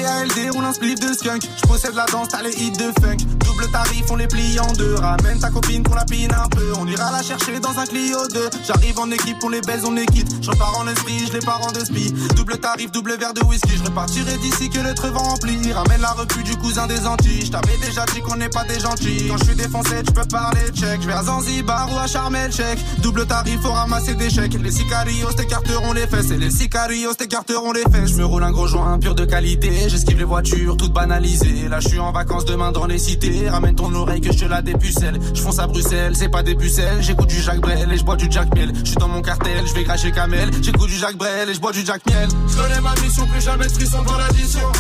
[0.02, 1.44] VALD roule un spliff de skunk.
[1.62, 3.18] Je possède la danse, t'as les hits de funk.
[3.46, 4.96] Double tarif, on les plie en deux.
[4.96, 6.74] Ramène ta copine qu'on la pine un peu.
[6.80, 8.50] On ira la chercher dans un Clio 2.
[8.66, 10.32] J'arrive en équipe, on les baise, on les quitte.
[10.42, 12.14] Je repars en esprit, je les pars en de spi.
[12.36, 13.78] Double tarif, double verre de whisky.
[13.78, 15.76] Je repartirai d'ici que le treu va remplir.
[15.76, 17.46] Ramène la repu du cousin des Antilles.
[17.46, 19.28] Je t'avais déjà dit qu'on n'est pas des gentils.
[19.28, 21.02] Quand je suis défoncé, tu peux parler check.
[21.02, 23.02] Je vais à Zanzibar ou à Sharm Sheikh.
[23.02, 24.54] Double tarif, faut ramasser des chèques.
[24.54, 26.32] Les sicarios t'écarteront les fesses.
[26.32, 28.12] Et les sicarios t'écarteront les fesses.
[28.12, 29.88] Je me roule un gros joint pur de qualité.
[29.89, 31.67] J'esquive les voitures toutes banalisées.
[31.67, 33.49] Là, je suis en vacances demain dans les cités.
[33.49, 35.19] ramène ton oreille que je te la dépucelle.
[35.34, 37.02] Je fonce à Bruxelles, c'est pas des pucelles.
[37.02, 38.71] J'écoute du Jacques Brel et je bois du Jack Miel.
[38.84, 40.52] Je suis dans mon cartel, je vais cracher Camel.
[40.62, 42.30] J'écoute du Jacques Brel et je bois du Jack Miel.
[42.47, 44.71] Je connais ma mission, plus jamais de frisson dans l'addition.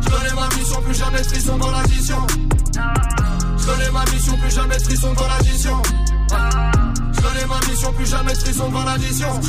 [0.00, 2.26] Je connais ma mission, plus jamais de frisson dans l'addition.
[3.58, 5.82] Je connais ma mission, plus jamais de frisson dans l'addition.
[7.12, 9.40] Je connais ma mission, plus jamais de frisson dans l'addition.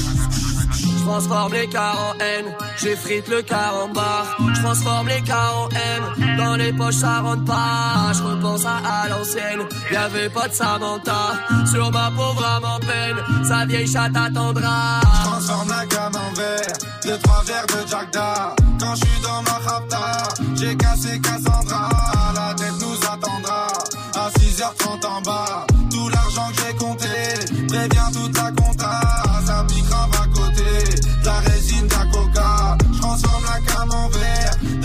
[1.00, 4.38] Je transforme les cars en haine, j'effrite le car en bar.
[4.54, 8.12] Je transforme les cars en haine, dans les poches ça rentre pas.
[8.14, 11.40] Je repense à, à l'ancienne, y'avait pas de Samantha.
[11.72, 15.00] Sur ma pauvre âme en peine, sa vieille chatte attendra.
[15.02, 18.56] Je transforme la gamme en verre, deux trois verres de Jack Da.
[18.80, 20.24] Quand je suis dans ma rapta,
[20.56, 21.90] j'ai cassé Cassandra.
[22.36, 23.68] La tête nous attendra,
[24.16, 25.66] à 6h30 en bas.
[25.90, 28.52] Tout l'argent que j'ai compté, préviens toute la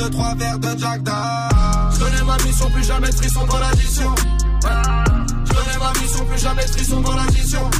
[0.04, 1.00] deux trois verres de Jack.
[1.92, 4.14] Je connais ma mission, plus jamais de frisson dans l'addition.
[5.44, 7.70] Je connais ma mission, plus jamais de frisson dans l'addition.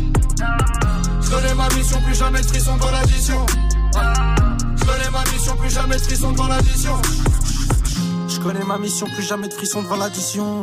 [1.20, 3.46] Je connais ma mission, plus jamais de frisson dans l'addition.
[4.76, 6.96] Je connais ma mission, plus jamais de dans l'addition.
[8.28, 10.62] Je connais ma mission, plus jamais de frisson devant l'addition.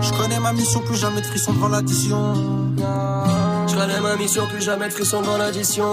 [0.00, 2.34] Je connais ma mission, plus jamais de devant l'addition.
[3.82, 5.90] Connais ma mission, plus jamais de frisson dans l'addition.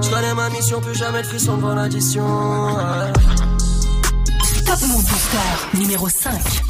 [0.00, 2.24] Je connais ma mission, plus jamais de frisson dans l'addition.
[4.64, 6.63] Top Move Booster numéro 5.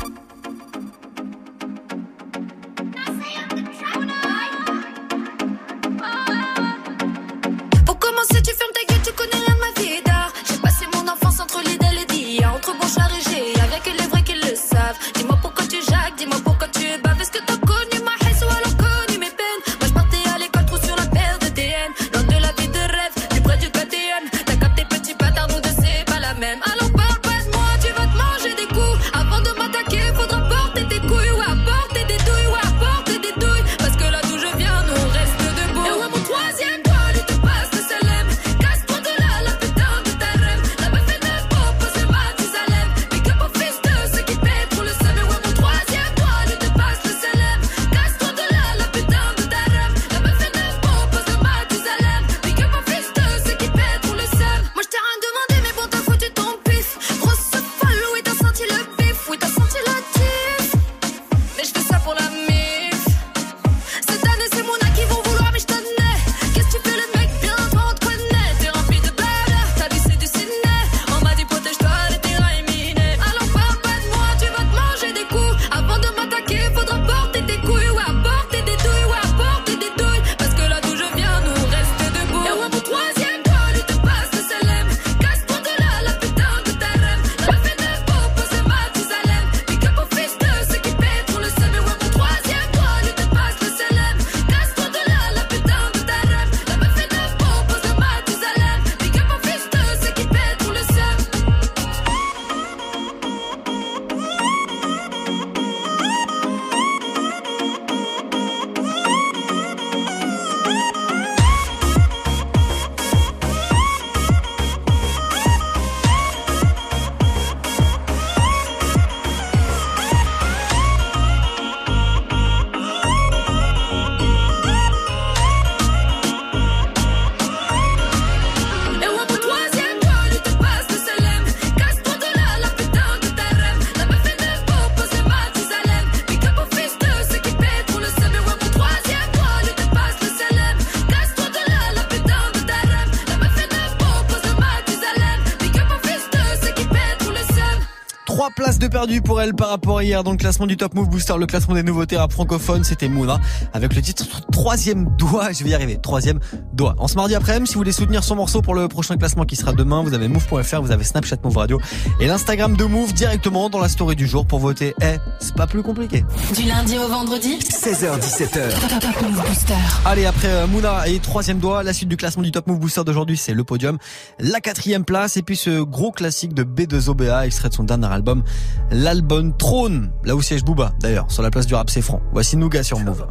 [148.95, 150.23] Perdu pour elle par rapport à hier.
[150.23, 153.41] Dans le classement du Top Move Booster, le classement des nouveautés rap francophones, c'était Mouna
[153.73, 156.39] avec le titre Troisième doigt, je vais y arriver, Troisième
[156.73, 156.95] doigt.
[156.99, 159.57] En ce mardi après-midi, si vous voulez soutenir son morceau pour le prochain classement qui
[159.57, 161.81] sera demain, vous avez move.fr, vous avez Snapchat Move Radio
[162.21, 164.95] et l'Instagram de Move directement dans la story du jour pour voter.
[165.03, 166.25] Eh, c'est pas plus compliqué.
[166.55, 169.01] Du lundi au vendredi 16h17h.
[169.01, 169.75] Top Move Booster.
[170.05, 173.03] Allez, après euh, Mouna et troisième doigt, la suite du classement du Top Move Booster
[173.05, 173.99] d'aujourd'hui, c'est le podium.
[174.39, 178.45] La quatrième place et puis ce gros classique de B2OBA, extrait de son dernier album,
[178.93, 182.23] l'album Trône, là où siège Booba d'ailleurs, sur la place du rap c'est franc.
[182.33, 183.27] Voici Nougat sur Move.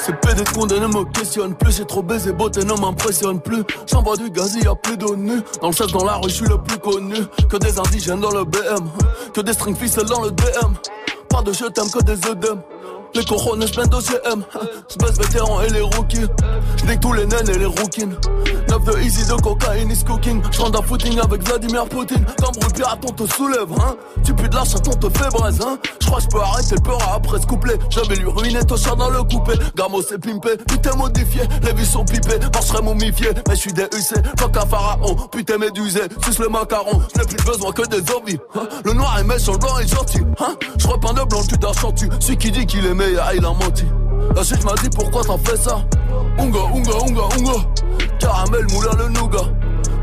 [0.00, 3.62] C'est PD de condé ne me questionne plus J'ai trop baisé, beauté ne m'impressionne plus.
[3.86, 6.34] J'envoie du gaz, y a plus de nu Dans le chef, dans la rue, je
[6.34, 7.16] suis le plus connu.
[7.48, 8.88] Que des indigènes dans le BM
[9.34, 9.76] Que des string
[10.08, 10.72] dans le DM
[11.28, 12.62] Pas de je t'aime que des œdèmes
[13.14, 14.44] Les cojones plein d'OCM.
[14.88, 16.26] Space vétéran et les rookies.
[16.76, 18.06] J'nique tous les naines et les rookies.
[18.68, 20.42] 9 de easy de cocaïne is cooking.
[20.52, 22.24] J'rentre un footing avec Vladimir Poutine.
[22.42, 23.96] Comme pirate, on te soulève, hein.
[24.24, 25.78] Tu pues de la chatte, on te fait braise, hein.
[26.00, 27.78] J'crois j'peux arrêter le peur après ce couplet.
[27.90, 29.52] J'avais lui ruiner ton chat dans le coupé.
[29.74, 31.42] Gamo c'est pimpé, putain modifié.
[31.62, 33.28] Les vies sont pipées, marcherai momifié.
[33.48, 33.88] Mais j'suis DUC,
[34.38, 35.16] fuck un pharaon.
[35.32, 37.00] Putain médusé, suce le macaron.
[37.14, 38.38] J'n'ai plus besoin que des zombies.
[38.54, 38.68] hein.
[38.84, 40.20] Le noir est méchant, le blanc est gentil.
[40.40, 40.54] Hein.
[40.78, 43.84] J'repeins de blanc, tu tu Celui qui dit qu'il est meilleur, il a menti.
[44.34, 45.78] La suite m'a dit pourquoi t'as fait ça?
[46.38, 47.52] Unga, unga, unga, unga.
[48.18, 49.48] Caramel, moulin, le nougat.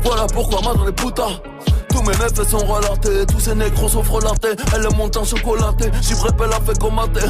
[0.02, 1.40] Voilà pourquoi maintenant les putas.
[1.90, 4.54] Tous mes meufs sont relatés, tous ces négros sont frelatés.
[4.74, 7.26] Elle est montée en chocolaté, j'y elle a fait commenter.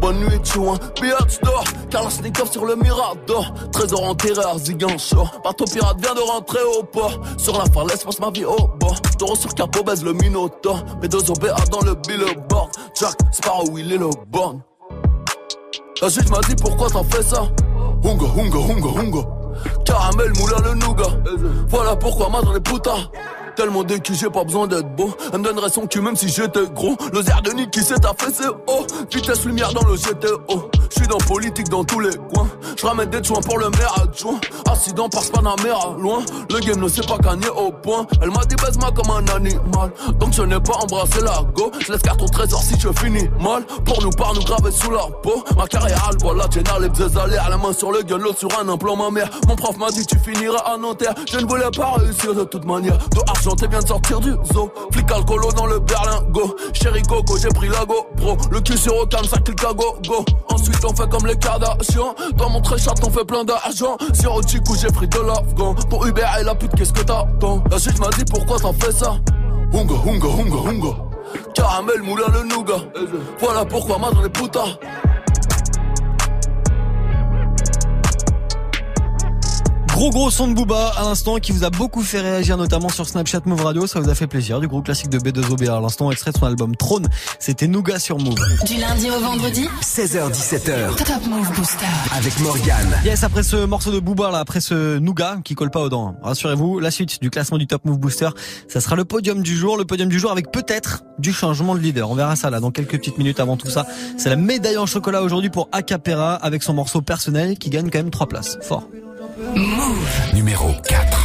[0.00, 1.64] Bonne nuit, chouin, biatch d'or.
[1.90, 3.52] Kalashnikov sur le Mirador.
[3.70, 5.28] Trésor enterré à Zigancho.
[5.44, 7.20] Bateau pirate vient de rentrer au port.
[7.36, 9.00] Sur la falaise, passe ma vie au bord.
[9.18, 10.82] Taureau sur capot, baise le Minotaur.
[11.02, 12.70] Mes deux OBA dans le billboard.
[12.98, 14.60] Jack Sparrow, il est le bon.
[16.02, 17.42] La juge m'a dit pourquoi t'as fait ça?
[18.04, 19.18] Hunga, hunga, hunga, hunga.
[19.84, 21.16] Caramel, moulin, le nougat.
[21.68, 23.10] Voilà pourquoi maintenant les putas.
[23.56, 25.10] Tellement décu, j'ai pas besoin d'être beau.
[25.32, 26.96] Elle me donnerait son cul même si j'étais gros.
[27.12, 28.86] Le zère de qui s'est affaissé, oh.
[29.10, 30.70] Vitesse lumière dans le GTO.
[30.90, 32.48] J'suis dans politique dans tous les coins.
[32.76, 34.40] J'ramène des joints pour le maire adjoint.
[34.70, 36.20] Accident par Panamera, loin.
[36.50, 38.06] Le game ne sait pas gagner au point.
[38.22, 39.92] Elle m'a dit baise-moi comme un animal.
[40.18, 41.70] Donc je n'ai pas embrassé la go.
[41.80, 43.64] Je laisse carte au trésor si je finis mal.
[43.84, 45.44] Pour nous par nous graver sous la peau.
[45.56, 48.68] Ma carrière, voilà, Jenna, les bzés à la main sur le gueule, l'autre sur un
[48.68, 49.28] implant, ma mère.
[49.48, 51.14] Mon prof m'a dit tu finiras à Nanterre.
[51.30, 52.96] Je ne voulais pas réussir de toute manière.
[52.98, 54.70] De t'es bien de sortir du zoo.
[54.92, 56.56] Flic alcoolo dans le berlingot.
[56.72, 58.36] Chéri Coco, j'ai pris la go, bro.
[58.50, 60.24] Le cul sur aucun, ça clique à go, go.
[60.50, 62.14] Ensuite, on fait comme les Kardashians.
[62.36, 63.96] Dans mon chat, on fait plein d'argent.
[64.12, 65.74] Sur au coup, j'ai pris de l'afghan.
[65.88, 67.62] Pour Uber et la pute, qu'est-ce que t'attends?
[67.70, 69.16] La juge m'a dit pourquoi t'as fait ça?
[69.72, 70.96] Hunga, hunga, hunga, hunga.
[71.54, 72.82] Caramel, moulin, le nougat.
[73.40, 74.78] Voilà pourquoi maintenant les putas.
[80.00, 83.06] Gros gros son de Booba à l'instant qui vous a beaucoup fait réagir notamment sur
[83.06, 84.58] Snapchat Move Radio, ça vous a fait plaisir.
[84.58, 87.06] Du gros classique de B2OB à l'instant, extrait de son album Trône,
[87.38, 88.38] c'était Nougat sur Move.
[88.64, 90.96] Du lundi au vendredi 16h17h.
[91.04, 91.84] Top Move Booster.
[92.16, 92.98] Avec Morgane.
[93.04, 96.16] Yes, après ce morceau de Booba là, après ce Nougat qui colle pas aux dents,
[96.22, 98.30] rassurez-vous, la suite du classement du Top Move Booster,
[98.68, 101.80] ça sera le podium du jour, le podium du jour avec peut-être du changement de
[101.80, 102.10] leader.
[102.10, 103.84] On verra ça là dans quelques petites minutes avant tout ça.
[104.16, 107.98] C'est la médaille en chocolat aujourd'hui pour Acapera avec son morceau personnel qui gagne quand
[107.98, 108.56] même trois places.
[108.62, 108.84] Fort.
[109.40, 110.34] Move.
[110.34, 111.18] Numéro 4.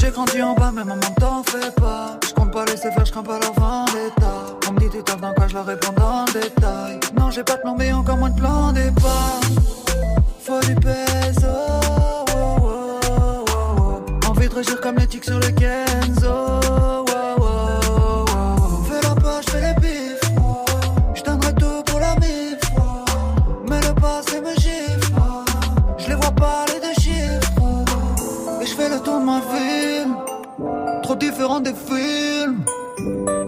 [0.00, 2.18] J'ai grandi en bas, mais maman t'en fais pas.
[2.26, 4.32] Je compte pas laisser faire, je crains pas leur vendetta.
[4.68, 6.98] On me dit tu taffes dans quoi, je leur réponds dans le détail.
[7.16, 9.40] Non, j'ai pas de plan, mais encore moins de plan départ.
[10.40, 11.80] Faut du pèse, oh,
[12.34, 13.44] oh, oh, oh,
[13.78, 14.28] oh.
[14.28, 16.21] Envie de réagir comme les tics sur le Kenzo.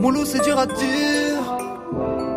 [0.05, 1.41] Mon loup, c'est dur à dire.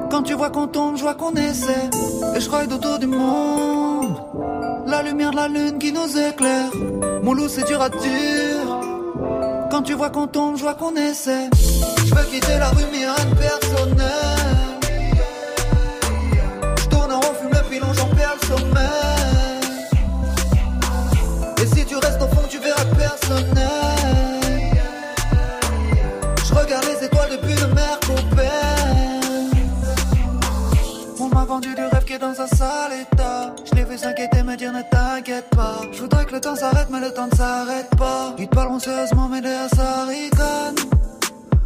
[0.10, 1.90] Quand tu vois qu'on tombe, je vois qu'on essaie.
[2.34, 4.16] Et je ride autour du monde.
[4.86, 6.72] La lumière de la lune qui nous éclaire.
[7.24, 8.68] Mon loup, c'est dur à dire.
[9.70, 11.50] Quand tu vois qu'on tombe, je vois qu'on essaie.
[12.06, 14.78] Je veux quitter la rue, mais rien personnel.
[16.80, 19.62] Je tourne en rond, fume le pilon, j'en perds le sommeil.
[21.62, 23.97] Et si tu restes au fond, tu verras personnel.
[27.38, 28.00] Étoiles depuis le mer
[31.20, 33.56] On m'a vendu du rêve qui est dans un sale état.
[33.66, 35.82] Je l'ai vu s'inquiéter, me dire ne t'inquiète pas.
[35.92, 38.34] Je voudrais que le temps s'arrête, mais le temps ne s'arrête pas.
[38.38, 40.76] Ils te parleront sérieusement, mais derrière ça ricane.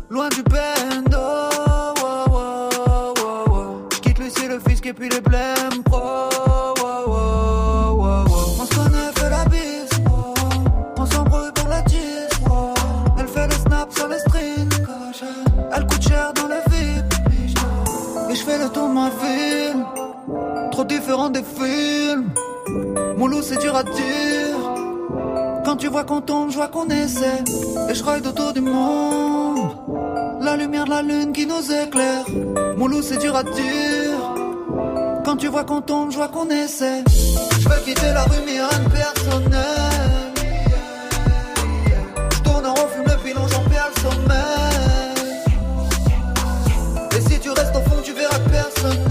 [0.10, 1.18] Loin du bendo.
[1.18, 3.88] oh, oh, oh, oh.
[3.94, 5.22] Je quitte Lucie, le fisc et puis les
[5.92, 6.51] oh, oh,
[21.12, 22.32] Différent des films.
[23.18, 24.56] Mon loup, c'est dur à dire.
[25.66, 27.44] Quand tu vois qu'on tombe, je vois qu'on essaie.
[27.90, 29.76] Et je ride autour du monde.
[30.40, 32.24] La lumière de la lune qui nous éclaire.
[32.78, 34.20] Mon loup, c'est dur à dire.
[35.26, 37.04] Quand tu vois qu'on tombe, je vois qu'on essaie.
[37.60, 40.32] Je veux quitter la rue, mais rien personnel.
[42.36, 44.32] Je tourne en rond, fume le pilon, j'en perds le sommeil.
[47.18, 49.11] Et si tu restes au fond, tu verras que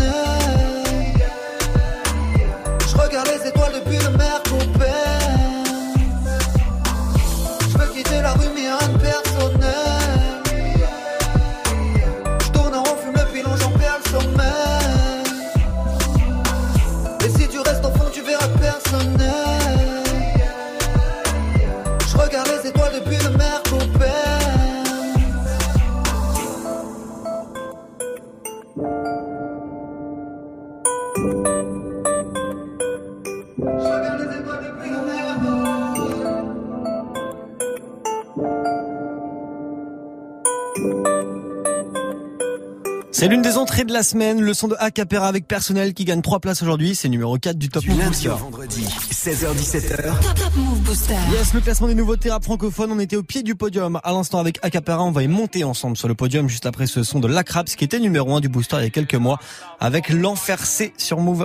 [43.20, 46.22] C'est l'une des entrées de la semaine, le son de Acapera avec personnel qui gagne
[46.22, 48.42] 3 places aujourd'hui, c'est numéro 4 du Top Du Move lundi Booster.
[48.42, 50.04] vendredi, 16h17h.
[50.36, 51.16] Top Move Booster.
[51.30, 54.00] Yes, le classement des nouveautés rap francophones, on était au pied du podium.
[54.04, 57.02] À l'instant avec Acapera, on va y monter ensemble sur le podium juste après ce
[57.02, 59.38] son de Lacraps qui était numéro 1 du Booster il y a quelques mois
[59.80, 61.44] avec l'enfer C sur Move.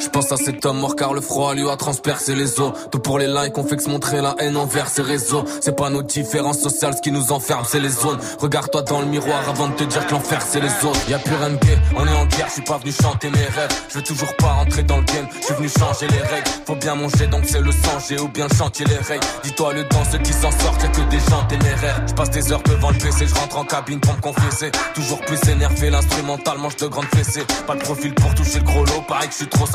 [0.00, 2.72] Je pense à cet homme mort car le froid lui a transpercé les os.
[2.90, 5.44] Tout pour les likes, on fait que se montrer la haine envers ces réseaux.
[5.60, 8.18] C'est pas nos différences sociales ce qui nous enferme, c'est les zones.
[8.38, 11.08] Regarde-toi dans le miroir avant de te dire que l'enfer c'est les autres.
[11.08, 13.44] Y a plus rien gay, on est en guerre, je suis pas venu chanter mes
[13.44, 13.70] rêves.
[13.88, 16.50] Je veux toujours pas rentrer dans le game, je suis venu changer les règles.
[16.66, 19.26] Faut bien manger donc c'est le sang, j'ai ou bien le chantier les règles.
[19.44, 22.02] Dis-toi le dans ceux qui s'en sortent, y'a que des gens téméraires.
[22.06, 24.70] Je passe des heures devant le PC, je rentre en cabine pour me confesser.
[24.94, 27.44] Toujours plus énervé, l'instrumental mange de grandes fessées.
[27.66, 29.66] Pas de profil pour toucher le gros lot, pareil que je suis trop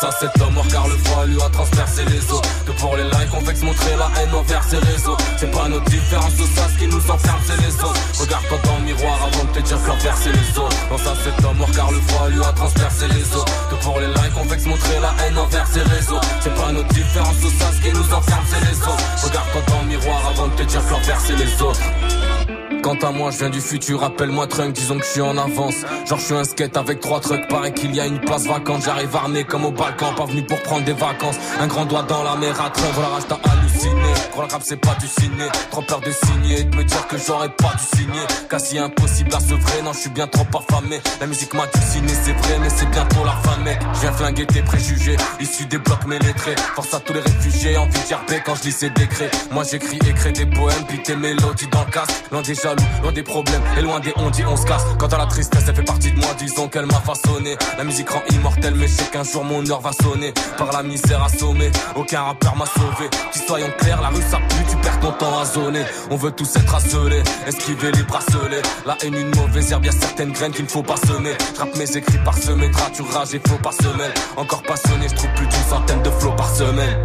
[0.00, 2.40] Pense à cet homme car le froid lui a transpercé les os.
[2.66, 5.16] Que pour les likes on se montrer la haine envers ces réseaux.
[5.36, 8.78] C'est pas notre différence tout ça ce qui nous enferme c'est les autres Regarde-toi dans
[8.78, 11.66] le miroir avant de te dire que l'enfer c'est les autres Pense à cet homme
[11.74, 13.44] car le froid lui a transpercé les os.
[13.70, 16.20] Que pour les likes on se montrer la haine envers ces réseaux.
[16.40, 19.80] C'est pas notre différence tout ça ce qui nous enferme c'est les autres Regarde-toi dans
[19.82, 21.80] le miroir avant de te dire que l'enfer c'est les autres
[22.82, 25.74] Quant à moi, je viens du futur, appelle-moi Trunk, disons que je suis en avance.
[26.06, 28.82] Genre, je suis un skate avec trois trucks, paraît qu'il y a une place vacante.
[28.84, 31.36] J'arrive armé comme au Balkan, pas venu pour prendre des vacances.
[31.60, 34.12] Un grand doigt dans la mer à Trunk, voilà, t'as halluciné.
[34.30, 35.44] Crois le rap, c'est pas du ciné.
[35.70, 38.22] Trop peur de signer et de me dire que j'aurais pas dû signer.
[38.48, 41.00] Quasi impossible à se vrai, non, je suis bien trop affamé.
[41.20, 43.78] La musique m'a dessiné, c'est vrai, mais c'est bientôt la fin, mec.
[43.94, 47.92] Je viens flinguer tes préjugés, issus des blocs lettrés Force à tous les réfugiés, envie
[47.92, 49.30] de gerber quand je lis ces décrets.
[49.50, 52.10] Moi, j'écris crée des poèmes, puis tes mélodies dans le casque.
[52.46, 54.84] Des jaloux, loin des problèmes, et loin des on dit on se casse.
[54.98, 57.56] Quant à la tristesse, elle fait partie de moi, disons qu'elle m'a façonné.
[57.78, 60.32] La musique rend immortelle, mais je sais qu'un jour mon heure va sonner.
[60.56, 63.08] Par la misère assommée, aucun rappeur m'a sauvé.
[63.32, 65.84] Qui soyons clairs, la rue ça pue, tu perds ton temps à zoner.
[66.10, 68.62] On veut tous être asselés, esquiver les bracelets.
[68.86, 71.34] La haine, une mauvaise herbe, y'a certaines graines qu'il ne faut pas semer.
[71.56, 72.34] J'rappe mes écrits par
[73.12, 74.12] rage et flow par semaine.
[74.36, 76.96] Encore passionné, je trouve plus d'une centaine de flots par semaine.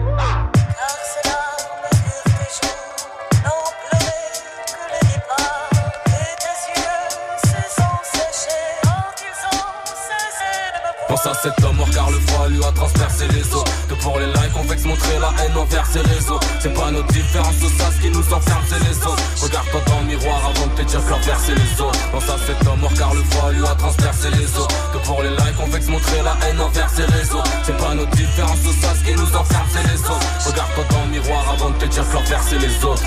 [11.25, 13.63] À cet homme mort car le froid lui a transpercé les os.
[13.89, 16.39] Que pour les likes on se montrer la haine envers ces réseaux.
[16.59, 19.23] C'est pas notre différence tout ça ce qui nous enferme c'est les autres.
[19.41, 21.99] Regarde-toi dans le miroir avant de te dire que l'envers c'est les autres.
[22.11, 24.67] Pense à cet homme mort car le froid lui a transpercé les os.
[24.93, 27.43] Que pour les likes on se montrer la haine envers ces réseaux.
[27.63, 30.29] C'est pas notre différence tout ça ce qui nous enferme c'est les autres.
[30.45, 33.03] Regarde-toi dans le miroir avant de te dire que l'envers c'est les autres.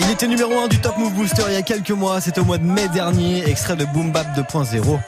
[0.00, 2.44] Il était numéro 1 du Top Move Booster il y a quelques mois, c'était au
[2.44, 4.98] mois de mai dernier, extrait de Boom Bap 2.0.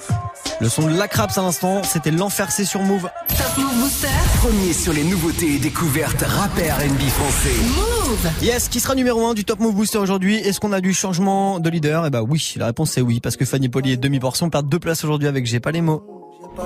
[0.59, 3.11] Le son de Lacraps à l'instant, c'était l'enfer C sur Move.
[3.28, 4.09] Top Move Booster.
[4.38, 7.54] Premier sur les nouveautés et découvertes rap et R&B français.
[7.76, 8.30] Move.
[8.42, 10.36] Yes, qui sera numéro 1 du Top Move Booster aujourd'hui?
[10.36, 12.07] Est-ce qu'on a du changement de leader?
[12.07, 14.78] Eh bah oui, la réponse c'est oui, parce que Fanny Poli et demi-portion perdent deux
[14.78, 16.02] places aujourd'hui avec J'ai pas les mots.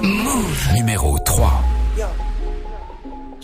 [0.00, 0.68] Move.
[0.74, 1.60] Numéro 3.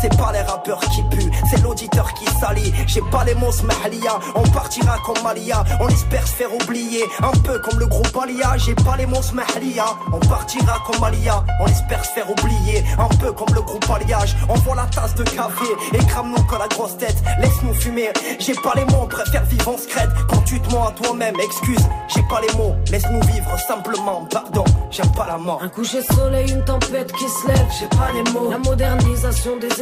[0.00, 2.72] C'est pas les rappeurs qui puent, c'est l'auditeur qui salit.
[2.86, 5.64] J'ai pas les mots smahlia, on partira comme Malia.
[5.80, 8.56] On espère se faire oublier, un peu comme le groupe Alia.
[8.56, 11.44] J'ai pas les mots smahlia, on partira comme Malia.
[11.60, 14.36] On espère se faire oublier, un peu comme le groupe Alliage.
[14.48, 17.16] On voit la tasse de café et crame-nous que la grosse tête.
[17.38, 20.10] Laisse-nous fumer, j'ai pas les mots, on préfère vivre en secrète.
[20.28, 22.74] Quand tu te mens à toi-même, excuse, j'ai pas les mots.
[22.90, 25.60] Laisse-nous vivre simplement, pardon, j'aime pas la mort.
[25.62, 28.50] Un coucher de soleil, une tempête qui se lève, j'ai pas les mots.
[28.50, 29.81] La modernisation des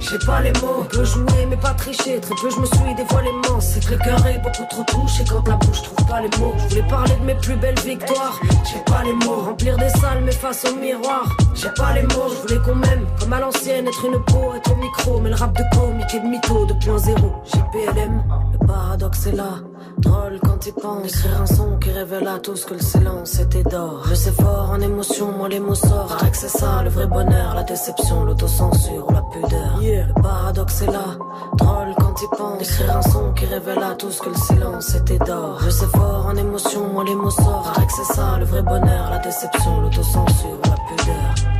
[0.00, 0.80] j'ai pas les mots.
[0.80, 3.66] On peut jouer mais pas tricher, très peu je me suis dévoilé immense.
[3.66, 6.54] C'est que le cœur est beaucoup trop touché quand la bouche trouve pas les mots.
[6.58, 9.42] Je voulais parler de mes plus belles victoires, j'ai pas les mots.
[9.46, 12.28] Remplir des salles mais face au miroir, j'ai pas les mots.
[12.30, 15.20] Je voulais qu'on m'aime comme à l'ancienne, être une peau, être au micro.
[15.20, 17.14] Mais le rap de comique et de mytho 2.0,
[17.44, 19.71] j'ai PLM, le paradoxe est là.
[19.98, 23.62] Drôle quand il pense Écrire un son qui révèle à tous que le silence était
[23.62, 26.30] d'or Je fort en émotion, moi les mots sortent.
[26.30, 29.80] Que c'est ça le vrai bonheur, la déception, l'autocensure la pudeur.
[29.80, 31.16] Le paradoxe est là,
[31.56, 35.18] drôle quand il pense Écrire un son qui révèle à tous que le silence était
[35.18, 37.74] d'or Je sais fort en émotion, moi les mots sortent.
[37.74, 41.51] Que c'est ça le vrai bonheur, la déception, l'autocensure la pudeur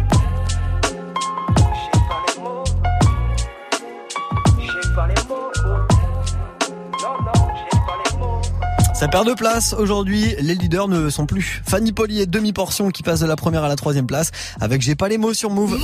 [9.02, 10.36] Ça perd de place aujourd'hui.
[10.38, 11.60] Les leaders ne sont plus.
[11.66, 14.30] Fanny Poli et demi-portion qui passe de la première à la troisième place
[14.60, 15.76] avec J'ai pas les mots sur Move.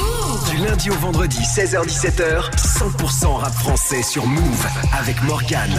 [0.59, 4.66] Du lundi au vendredi, 16h17h, 100% rap français sur Move
[4.98, 5.70] avec Morgane.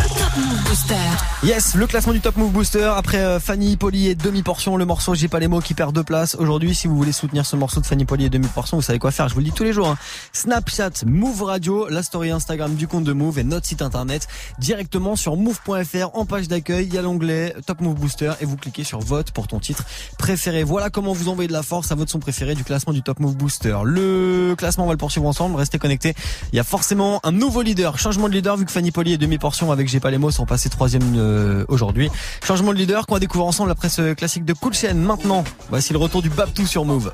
[1.43, 4.77] Yes, le classement du Top Move Booster après euh, Fanny Poli et demi-portion.
[4.77, 6.73] Le morceau J'ai pas les mots qui perd deux places aujourd'hui.
[6.73, 9.27] Si vous voulez soutenir ce morceau de Fanny Poli et demi-portion, vous savez quoi faire.
[9.27, 9.89] Je vous le dis tous les jours.
[9.89, 9.97] hein.
[10.31, 15.17] Snapchat, Move Radio, la story Instagram du compte de Move et notre site internet directement
[15.17, 16.85] sur move.fr en page d'accueil.
[16.87, 19.83] Il y a l'onglet Top Move Booster et vous cliquez sur vote pour ton titre
[20.17, 20.63] préféré.
[20.63, 23.19] Voilà comment vous envoyez de la force à votre son préféré du classement du Top
[23.19, 23.77] Move Booster.
[23.83, 25.55] Le classement, on va le poursuivre ensemble.
[25.55, 26.13] Restez connectés.
[26.53, 27.97] Il y a forcément un nouveau leader.
[27.97, 30.45] Changement de leader vu que Fanny Poli et demi-portion avec J'ai pas les mots sont
[30.45, 32.09] passés troisième euh, aujourd'hui.
[32.43, 34.93] Changement de leader qu'on va découvrir ensemble après ce classique de Cool Chain.
[34.93, 37.11] Maintenant, voici le retour du Babtou sur Move.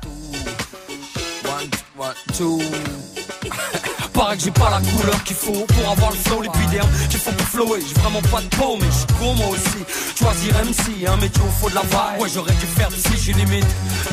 [4.16, 7.32] Paraît que j'ai pas la couleur qu'il faut pour avoir le flow, l'épiderme qu'il faut
[7.32, 7.80] pour flower.
[7.86, 9.84] J'ai vraiment pas de peau, mais je suis con moi aussi.
[10.18, 12.20] Choisir MC, un métier où faut de la vibe.
[12.20, 13.66] Ouais, j'aurais dû faire d'ici, j'ai limite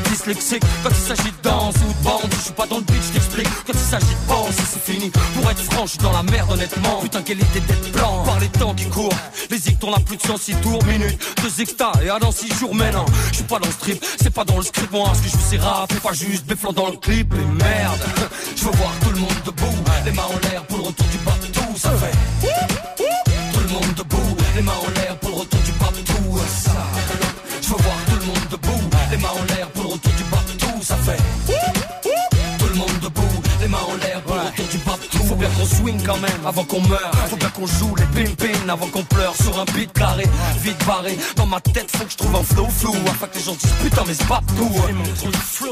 [0.10, 0.64] dyslexique.
[0.84, 3.48] Quand il s'agit de danse ou de bande, je suis pas dans le beat, t'explique.
[3.66, 5.10] Quand il s'agit de penser, c'est fini.
[5.10, 7.00] Pour être franc, je suis dans la merde, honnêtement.
[7.02, 8.24] Putain, quelle idée d'être blanc.
[8.26, 9.16] Par les temps qui courent,
[9.50, 11.18] les zictons n'a plus de 106 tours, minutes.
[11.42, 13.06] Deux extas et à dans 6 jours, mais non.
[13.30, 15.14] Je suis pas dans le strip, c'est pas dans le script, moi.
[15.16, 17.34] Ce que je c'est rap, pas juste béflant dans le clip.
[17.34, 18.02] Et merde,
[18.58, 21.18] je veux voir tout le monde debout, les mains en l'air pour le retour du
[21.20, 22.48] bateau, ça fait.
[23.54, 25.03] Tout le monde debout, les mains en l'air
[35.64, 37.12] Qu'on swing quand même avant qu'on meure.
[37.30, 40.26] Faut bien qu'on joue les pin-pin avant qu'on pleure sur un beat carré,
[40.60, 41.18] vite barré.
[41.38, 43.72] Dans ma tête, faut que je trouve un flow flou afin que les gens disent
[43.82, 44.70] putain, mais c'est pas tout.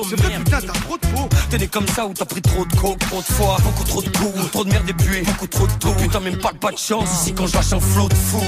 [0.07, 1.27] C'est vrai, putain, t'as trop de peau.
[1.49, 4.01] T'es né comme ça ou t'as pris trop de coke, trop de fois, beaucoup trop
[4.01, 5.93] de goût, trop de merde et puis beaucoup trop de tout.
[5.95, 8.41] Putain, même pas de pas de chance ici quand je lâche un flow de fou.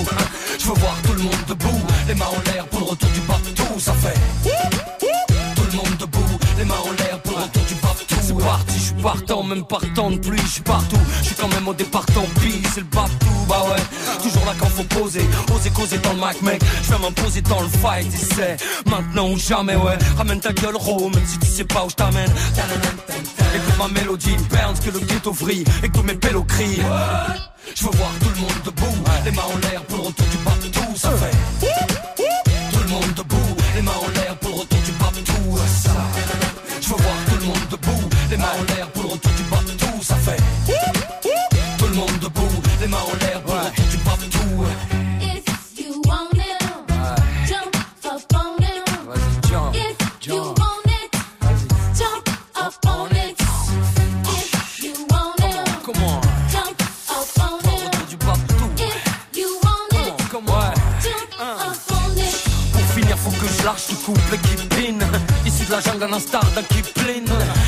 [0.57, 3.19] Je veux voir tout le monde debout, les mains en l'air pour le retour du
[3.19, 4.17] bateau, ça fait.
[9.03, 10.97] Partant, même partant de pluie, je suis partout.
[11.19, 13.83] Je suis quand même au départ tant pis, c'est le bateau, bah ouais.
[14.23, 16.61] Toujours là quand faut poser, oser causer dans le mic, mec.
[16.83, 19.97] Je vais m'imposer dans le fight, et c'est maintenant ou jamais, ouais.
[20.17, 22.31] Ramène ta gueule, ro, même si tu sais pas où je t'amène.
[23.55, 26.79] Écoute ma mélodie, Burns que le ghetto vrille et que mes pélos crient.
[27.75, 30.37] Je veux voir tout le monde debout, les mains en l'air pour le retour du
[30.37, 31.62] bateau, ça fait.
[40.23, 40.41] Fait.
[41.77, 44.65] Tout le monde debout, les mains en l'air pour retour du bateau.
[45.21, 45.43] If
[45.77, 46.61] you want it,
[47.47, 48.83] jump up on it.
[49.75, 51.11] If you want it,
[51.97, 53.37] jump up on it.
[54.25, 55.65] If you want it,
[56.51, 57.91] jump up on it.
[58.79, 60.13] If you want it,
[61.03, 62.35] jump up on it.
[62.71, 64.55] Pour finir, faut que je lâche le couple qui
[65.73, 67.25] la jungle, à l'instar d'un Kipling.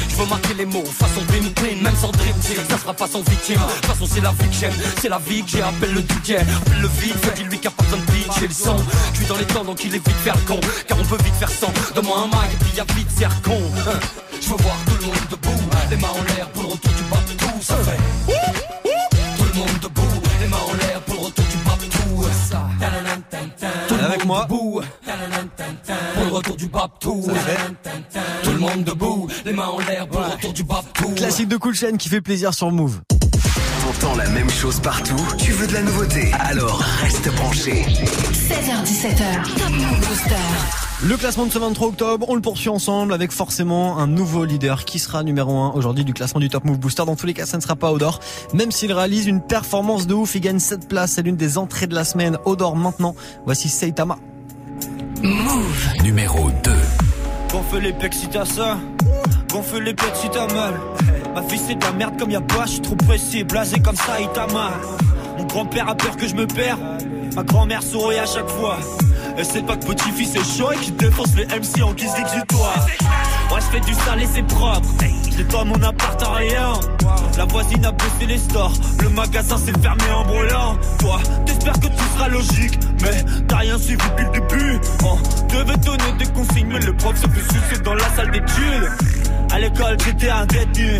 [0.10, 3.08] Je veux marquer les mots façon Dream Clean, même sans Dream Team, ça sera pas
[3.08, 3.56] sans victime.
[3.58, 5.62] De toute façon, c'est la vie que j'aime, c'est la vie que j'ai.
[5.62, 8.48] Appelle le DJ, appelle le vide, fais dis-lui qu'il a pas besoin de beat, j'ai
[8.48, 8.78] le son.
[9.14, 10.60] Je suis dans les temps, donc il est vite faire le con.
[10.88, 11.72] Car on peut vite faire sans.
[11.96, 13.60] Donne-moi un mic et puis y'a vite faire con.
[13.88, 14.00] Hein.
[14.40, 17.36] Je veux voir tout le monde debout, les mains en l'air pour le retour du
[17.38, 17.98] tout ça fait.
[19.38, 21.58] Tout le monde debout, les mains en l'air pour le retour du
[21.90, 22.68] tout ça.
[23.88, 24.44] Tout le Avec monde moi.
[24.44, 24.65] debout,
[26.36, 26.70] retour du
[27.00, 27.24] tout
[28.44, 30.64] Tout le monde debout, les mains en l'air pour le retour du
[30.94, 33.02] tout Classique de Cool Chain qui fait plaisir sur Move.
[33.86, 37.84] T'entends la même chose partout Tu veux de la nouveauté Alors reste branché.
[37.84, 40.36] 16h17h, Top Move Booster.
[41.04, 44.86] Le classement de ce 23 octobre, on le poursuit ensemble avec forcément un nouveau leader
[44.86, 47.06] qui sera numéro 1 aujourd'hui du classement du Top Move Booster.
[47.06, 48.20] Dans tous les cas, ça ne sera pas Odor.
[48.54, 51.12] Même s'il réalise une performance de ouf, il gagne 7 places.
[51.14, 52.38] C'est l'une des entrées de la semaine.
[52.46, 53.16] Odor maintenant.
[53.46, 54.18] Voici Seitama.
[55.26, 56.04] Move.
[56.04, 56.72] Numéro 2.
[57.52, 58.78] Gonfle les pecs si t'as ça,
[59.52, 60.76] gonfle les pecs si t'as mal.
[61.34, 64.20] Ma fille c'est de merde comme y'a pas, je suis trop précis, blasé comme ça,
[64.20, 64.74] il t'a mal.
[65.38, 66.78] Mon grand-père a peur que je me perds,
[67.36, 68.78] ma grand-mère sourit à chaque fois.
[69.38, 72.86] Et c'est pas que petit-fils est chaud et qui défonce les MC en guise d'exutoire.
[73.50, 74.88] Moi je fais du sale et c'est propre,
[75.44, 76.74] pas mon appart à rien.
[77.38, 80.78] La voisine a bossé les stores, le magasin s'est fermé en brûlant.
[81.00, 84.80] Toi, t'espères que tout sera logique, mais t'as rien suivi depuis le début.
[85.04, 85.18] On
[85.54, 88.92] devait donner des consignes, mais le prof se fait sucer dans la salle d'études.
[89.52, 90.98] À l'école, j'étais un détenu.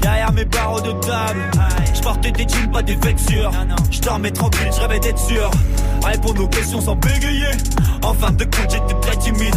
[0.00, 1.50] Derrière mes barreaux de table,
[1.94, 3.50] je des jeans, pas des vêtures.
[3.90, 5.50] Je tranquille, je rêvais d'être sûr.
[6.04, 7.50] Répondre aux questions sans bégayer.
[8.02, 9.54] En fin de compte, j'étais très timide.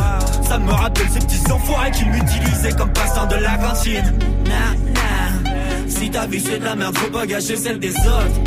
[0.47, 4.13] Ça me rappelle ces petits enfoirés qui m'utilisaient comme passant de la cantine.
[4.45, 5.51] Nah, nah.
[5.87, 8.41] Si ta vie c'est de la merde, faut pas gâcher celle des autres.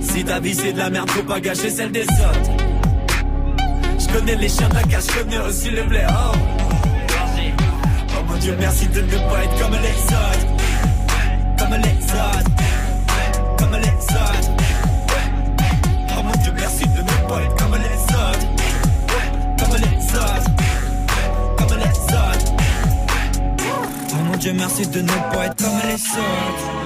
[0.00, 2.50] Si ta vie c'est de la merde, faut pas gâcher celle des autres.
[3.98, 6.06] Je connais les chiens de la je connais aussi les blés.
[6.08, 6.36] Oh.
[8.16, 10.46] Oh mon dieu, merci de ne pas être comme les autres.
[11.58, 12.53] Comme les autres.
[24.44, 26.83] Dieu, merci de ne pas être comme les autres.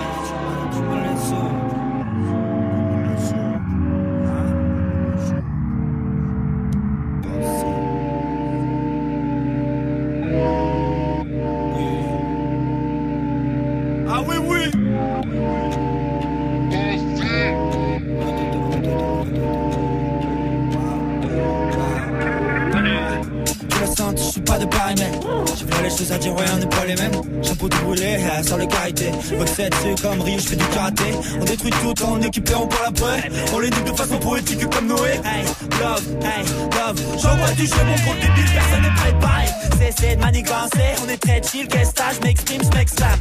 [29.59, 31.05] c'est comme je fais du karaté.
[31.41, 34.87] On détruit tout en équipant pour la paix On les nique de façon poétique comme
[34.87, 35.21] Noé.
[35.25, 35.45] Hey,
[35.81, 39.47] love, hey, love J'envoie du jeu, mon gros débile, personne n'est préparé
[39.79, 43.21] Cessez de manigancer, eh, on est très chill, qu'est-ce que je m'exprime, je m'exclame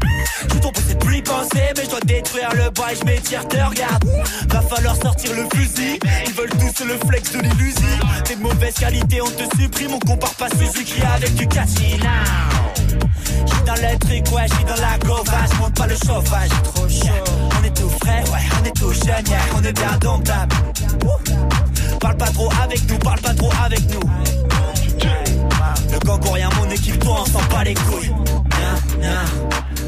[0.54, 4.04] Je tombe cette plus penser, mais je dois détruire le bois Je m'étire, te regarde.
[4.50, 6.00] Va falloir sortir le fusil.
[6.26, 8.00] Ils veulent tous le flex de l'illusie.
[8.26, 12.87] T'es de mauvaise qualité, on te supprime On compare pas Suzuki avec du Now
[13.68, 17.64] dans le truc, ouais, j'suis dans la gova J'monte pas le chauffage, trop chaud On
[17.66, 20.56] est tout frais, ouais, on est tout jeune, on est bien domptable.
[22.00, 24.10] Parle pas trop avec nous, parle pas trop avec nous.
[25.92, 28.12] Le gang rien, mon équipe, toi, on s'en bat les couilles.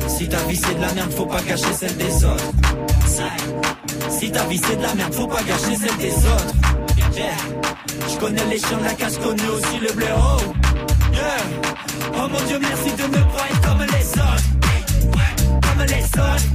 [0.08, 2.52] Si ta vie c'est de la merde, faut pas gâcher celle des autres.
[4.10, 6.54] Si ta vie c'est de la merde, faut pas gâcher celle des autres.
[8.10, 10.40] Je connais les chiens de la casse, connais aussi le blaireau.
[11.12, 14.44] Oh mon dieu, merci de pas être comme les autres.
[15.62, 16.48] Comme les autres.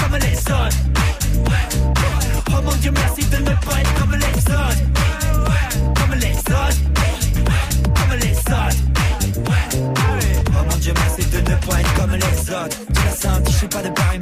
[0.00, 0.76] Comme les autres.
[2.48, 4.82] Oh mon dieu, merci de pas être comme les autres.
[5.94, 6.80] Comme les autres.
[7.94, 8.76] Comme les autres.
[10.48, 12.76] Oh mon dieu, merci de ne pas être comme les autres.
[12.94, 14.20] Tu l'as senti, je suis pas de pareil.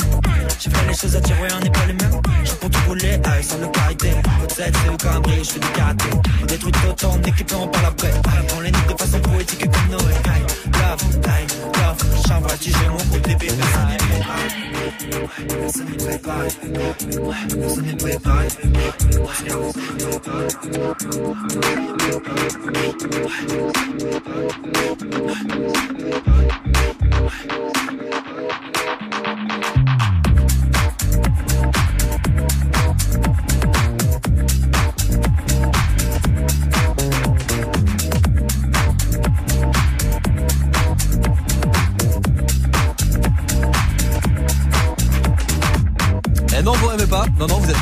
[0.59, 2.21] J'ai fait les choses à ouais, on n'est pas les mêmes.
[2.45, 4.11] Je pour tout rouler, avec sans le carité.
[4.61, 6.05] Votre tête, c'est au cambri, je fais du karaté.
[6.43, 8.13] On détruit tout en équipe, on parle après.
[8.57, 10.13] On les nique de façon poétique comme Noé.
[10.27, 10.43] Hey,
[10.73, 11.47] love, hey,
[11.81, 11.97] love.
[12.29, 14.49] J'envoie du jeu, mon groupe bébé, personne n'est préparé.
[15.49, 16.49] Personne n'est préparé.
[17.59, 18.49] Personne n'est préparé.
[18.63, 19.71] Eh non,
[27.63, 27.80] vous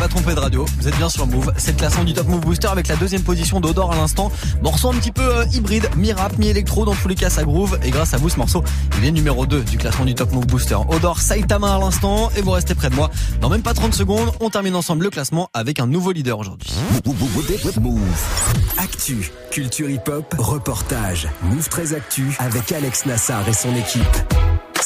[0.08, 1.52] trompé de radio, vous êtes bien sur Move.
[1.56, 4.30] C'est le classement du Top Move Booster avec la deuxième position d'Odor à l'instant.
[4.62, 7.78] Morceau un petit peu euh, hybride, mi-rap, mi-électro, dans tous les cas ça groove.
[7.82, 8.62] Et grâce à vous, ce morceau,
[8.98, 10.76] il est numéro 2 du classement du Top Move Booster.
[10.88, 13.10] Odor Saitama à l'instant et vous restez près de moi.
[13.40, 16.70] Dans même pas 30 secondes, on termine ensemble le classement avec un nouveau leader aujourd'hui.
[17.80, 18.00] Move.
[18.78, 21.28] Actu, culture hip-hop, reportage.
[21.42, 24.57] Move 13 Actu avec Alex Nassar et son équipe.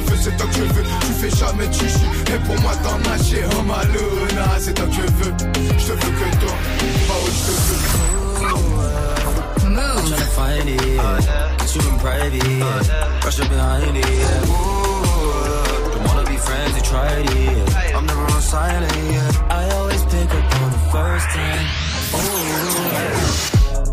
[0.00, 2.72] je veux, c'est toi que je veux Tu fais jamais de chichi Et pour moi
[2.82, 5.34] t'en as chez Oh Maluna, c'est toi que je veux
[5.78, 6.54] Je te veux que toi
[7.08, 8.06] Pas où je te veux
[9.68, 11.56] I'm tryna find it, yeah.
[11.58, 13.24] Get you in private, yeah.
[13.24, 14.42] Rush up behind it, yeah.
[14.46, 17.96] Ooh, don't wanna be friends, they tried it, yeah.
[17.98, 19.30] I'm never on silent, yeah.
[19.50, 21.66] I always pick up on the first time.
[22.14, 22.86] Ooh.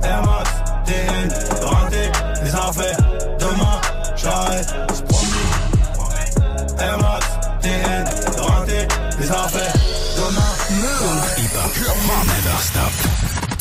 [0.06, 0.50] Air Max,
[0.86, 1.28] TN,
[1.66, 2.12] rentré,
[2.44, 2.98] les affaires.
[3.40, 3.82] Demain,
[4.16, 4.74] j'arrête,
[6.92, 7.26] Max,
[7.62, 8.06] TN,
[9.20, 9.74] les affaires.
[10.18, 10.54] Demain,
[12.26, 12.92] Never stop.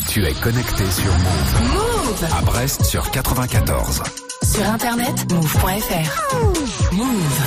[0.09, 1.73] Tu es connecté sur Move.
[1.73, 2.27] Move.
[2.37, 4.03] À Brest sur 94.
[4.43, 6.35] Sur internet, move.fr.
[6.91, 7.39] Move.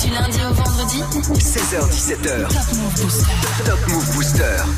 [0.00, 1.02] Du lundi au vendredi,
[1.34, 2.48] 16h17h.
[2.48, 3.37] Top Move Booster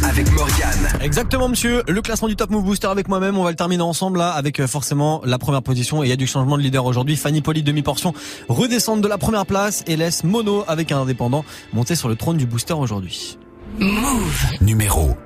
[0.05, 0.89] avec Morgane.
[1.01, 4.19] Exactement monsieur, le classement du Top Move Booster avec moi-même, on va le terminer ensemble
[4.19, 6.85] là avec euh, forcément la première position et il y a du changement de leader
[6.85, 7.17] aujourd'hui.
[7.17, 8.15] Fanny Poli demi-portion
[8.49, 12.37] redescendre de la première place et laisse Mono avec un indépendant monter sur le trône
[12.37, 13.39] du booster aujourd'hui.
[13.79, 14.45] Move.
[14.61, 15.17] Numéro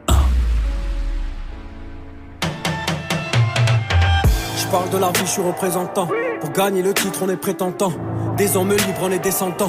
[4.59, 6.09] Je parle de la vie, je suis représentant.
[6.41, 7.93] Pour gagner le titre, on est prétentant.
[8.37, 9.69] Des hommes libres, on est descendants.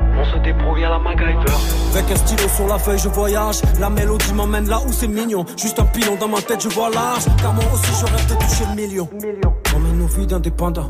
[0.19, 1.57] On se débrouille à la MacGyver.
[1.93, 3.61] Avec un stylo sur la feuille, je voyage.
[3.79, 5.45] La mélodie m'emmène là où c'est mignon.
[5.57, 7.25] Juste un pilon dans ma tête, je vois large.
[7.41, 9.09] Car moi aussi, je rêve de toucher le million.
[9.75, 10.87] On mène nos vies d'indépendants.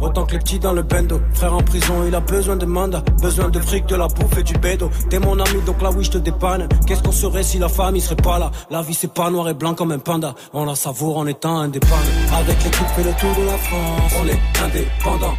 [0.00, 1.20] Autant que les petits dans le bendo.
[1.32, 3.02] Frère en prison, il a besoin de mandat.
[3.22, 4.90] Besoin de fric, de la bouffe et du bédo.
[5.08, 6.68] T'es mon ami, donc là, oui, je te dépanne.
[6.86, 8.50] Qu'est-ce qu'on serait si la famille serait pas là?
[8.70, 10.34] La vie, c'est pas noir et blanc comme un panda.
[10.52, 11.96] On la savoure en étant indépendant.
[12.36, 14.12] Avec l'équipe, fait le tour de la France.
[14.20, 15.34] On est indépendant.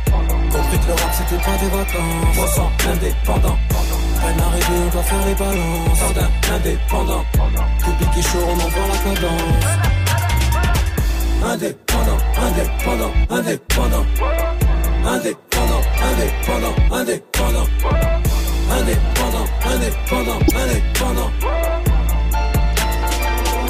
[0.56, 2.38] Compris que le rap, c'était pas des vacances.
[2.40, 3.58] On sent indépendant.
[4.22, 6.00] Peine arrivée, on doit faire les balances.
[6.00, 7.26] Jardin indépendant.
[7.80, 9.66] Public est chaud, on envoie la cadence.
[11.44, 14.06] Indépendant, indépendant, indépendant.
[15.06, 17.68] Indépendant, indépendant, indépendant.
[18.72, 21.32] Indépendant, indépendant, indépendant.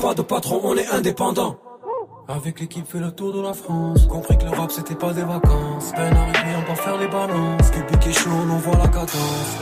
[0.01, 1.57] Pas de patron, on est indépendant.
[2.27, 4.07] Avec l'équipe fait le tour de la France.
[4.07, 5.91] Compris que le rap c'était pas des vacances.
[5.95, 7.69] Peine arrivée on va faire les balances.
[7.69, 9.57] Public est chaud on envoie la cadence.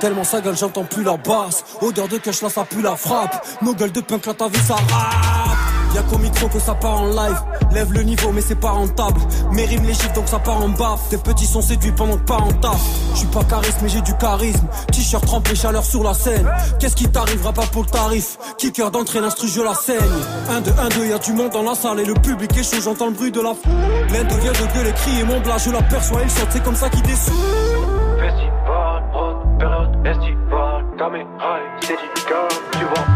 [0.00, 1.62] Tellement sa gueule j'entends plus la basse.
[1.82, 3.46] Odeur de cash là ça pue la frappe.
[3.60, 5.45] Nos gueules de punk là ta vie ça rappe
[5.94, 7.40] Y'a qu'au micro que ça part en live.
[7.72, 9.20] Lève le niveau mais c'est pas rentable.
[9.52, 11.08] Mes rimes les chiffres donc ça part en baffe.
[11.10, 12.80] Tes petits sont séduits pendant que pas en taf
[13.12, 14.66] Je suis pas charisme mais j'ai du charisme.
[14.92, 16.48] T-shirt trempé chaleur sur la scène.
[16.78, 18.38] Qu'est-ce qui t'arrivera pas pour le tarif?
[18.58, 19.98] Kicker d'entrée l'instru je la saigne.
[20.50, 22.82] 1 2 1 2 y'a du monde dans la salle et le public est chaud.
[22.82, 23.72] J'entends le bruit de la foule
[24.12, 27.02] L'Inde vient de gueuler crier mon blas je l'aperçois il saute c'est comme ça qu'il
[27.02, 27.34] descend.
[28.18, 29.02] Festival,
[29.58, 29.96] période
[31.80, 33.15] tu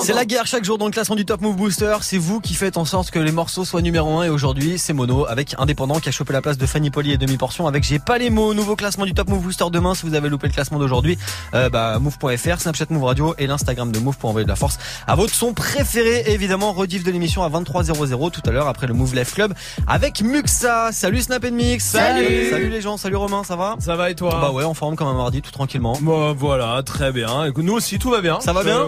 [0.00, 1.96] C'est la guerre chaque jour dans le classement du Top Move Booster.
[2.02, 4.92] C'est vous qui faites en sorte que les morceaux soient numéro 1 et aujourd'hui c'est
[4.92, 7.84] Mono avec Indépendant qui a chopé la place de Fanny Poli et demi portion avec
[7.84, 8.54] J'ai pas les mots.
[8.54, 11.18] Nouveau classement du Top Move Booster demain si vous avez loupé le classement d'aujourd'hui.
[11.54, 14.78] Euh, bah, move.fr, Snapchat Move Radio et l'Instagram de Move pour envoyer de la force
[15.06, 16.24] à votre son préféré.
[16.26, 19.54] Et évidemment rediff de l'émission à 23h00 tout à l'heure après le Move Life Club
[19.86, 20.90] avec Muxa.
[20.92, 21.84] Salut Snap Mix.
[21.84, 22.50] Salut.
[22.50, 22.96] Salut les gens.
[22.96, 23.76] Salut Romain, ça va?
[23.78, 24.30] Ça va et toi?
[24.40, 25.96] Bah ouais, en forme comme un mardi tout tranquillement.
[26.00, 27.44] Bon, voilà, très bien.
[27.44, 28.40] Écoute, nous aussi, tout va bien.
[28.40, 28.80] Ça va bien?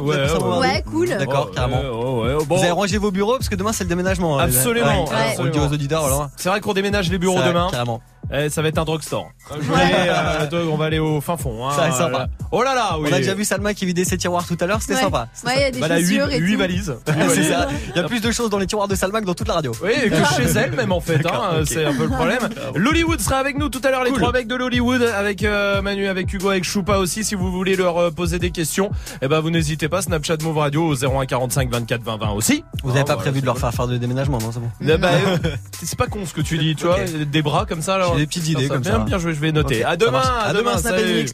[0.72, 1.09] avez Ouais, cool.
[1.09, 1.81] D'accord, carrément.
[1.81, 2.57] ouais, ouais, bon.
[2.57, 4.39] Vous avez rangé vos bureaux parce que demain c'est le déménagement.
[4.39, 4.45] hein.
[4.45, 5.05] Absolument.
[5.05, 5.37] Ouais, Ouais.
[5.39, 6.31] On le dit aux auditeurs, voilà.
[6.37, 7.69] C'est vrai qu'on déménage les bureaux Ça, demain.
[7.71, 8.01] carrément.
[8.33, 9.31] Eh, ça va être un drugstore.
[9.53, 11.67] Euh, de- on va aller au fin fond.
[11.67, 12.29] Hein, Ça va être sympa.
[12.51, 13.09] Oh là là, oui.
[13.11, 15.01] On a déjà vu Salma qui vidait ses tiroirs tout à l'heure, c'était Ouais.
[15.01, 15.29] sympa.
[15.45, 16.59] Ouais, il y a des Bah, elle a huit- chaussures et huit tout.
[16.59, 16.95] valises.
[17.29, 17.69] C'est ça.
[17.95, 19.55] Il y a plus de choses dans les tiroirs de Salma que dans toute la
[19.55, 19.73] radio.
[19.83, 22.49] Oui, et que chez elle même en fait, hein, c'est un peu le problème.
[22.75, 24.21] L'Hollywood sera avec nous tout à l'heure, les Cool.
[24.21, 27.25] trois mecs de l'Hollywood, avec euh, Manu, avec Hugo, avec Choupa aussi.
[27.25, 30.01] Si vous voulez leur euh, poser des questions, eh ben vous n'hésitez pas.
[30.03, 32.65] Snapchat Move Radio au 01 45 24 20 20 aussi.
[32.83, 34.71] Vous n'avez Ah, pas voilà, prévu de leur faire faire de déménagement, non C'est bon.
[34.81, 35.39] Eh ben, euh,
[35.83, 37.95] c'est pas con ce que tu dis, tu vois, des bras comme ça.
[37.97, 38.99] Alors, J'ai des petites idées comme bien, ça.
[39.01, 39.85] Bien joué, je vais noter.
[39.85, 41.27] À demain, à demain, salut.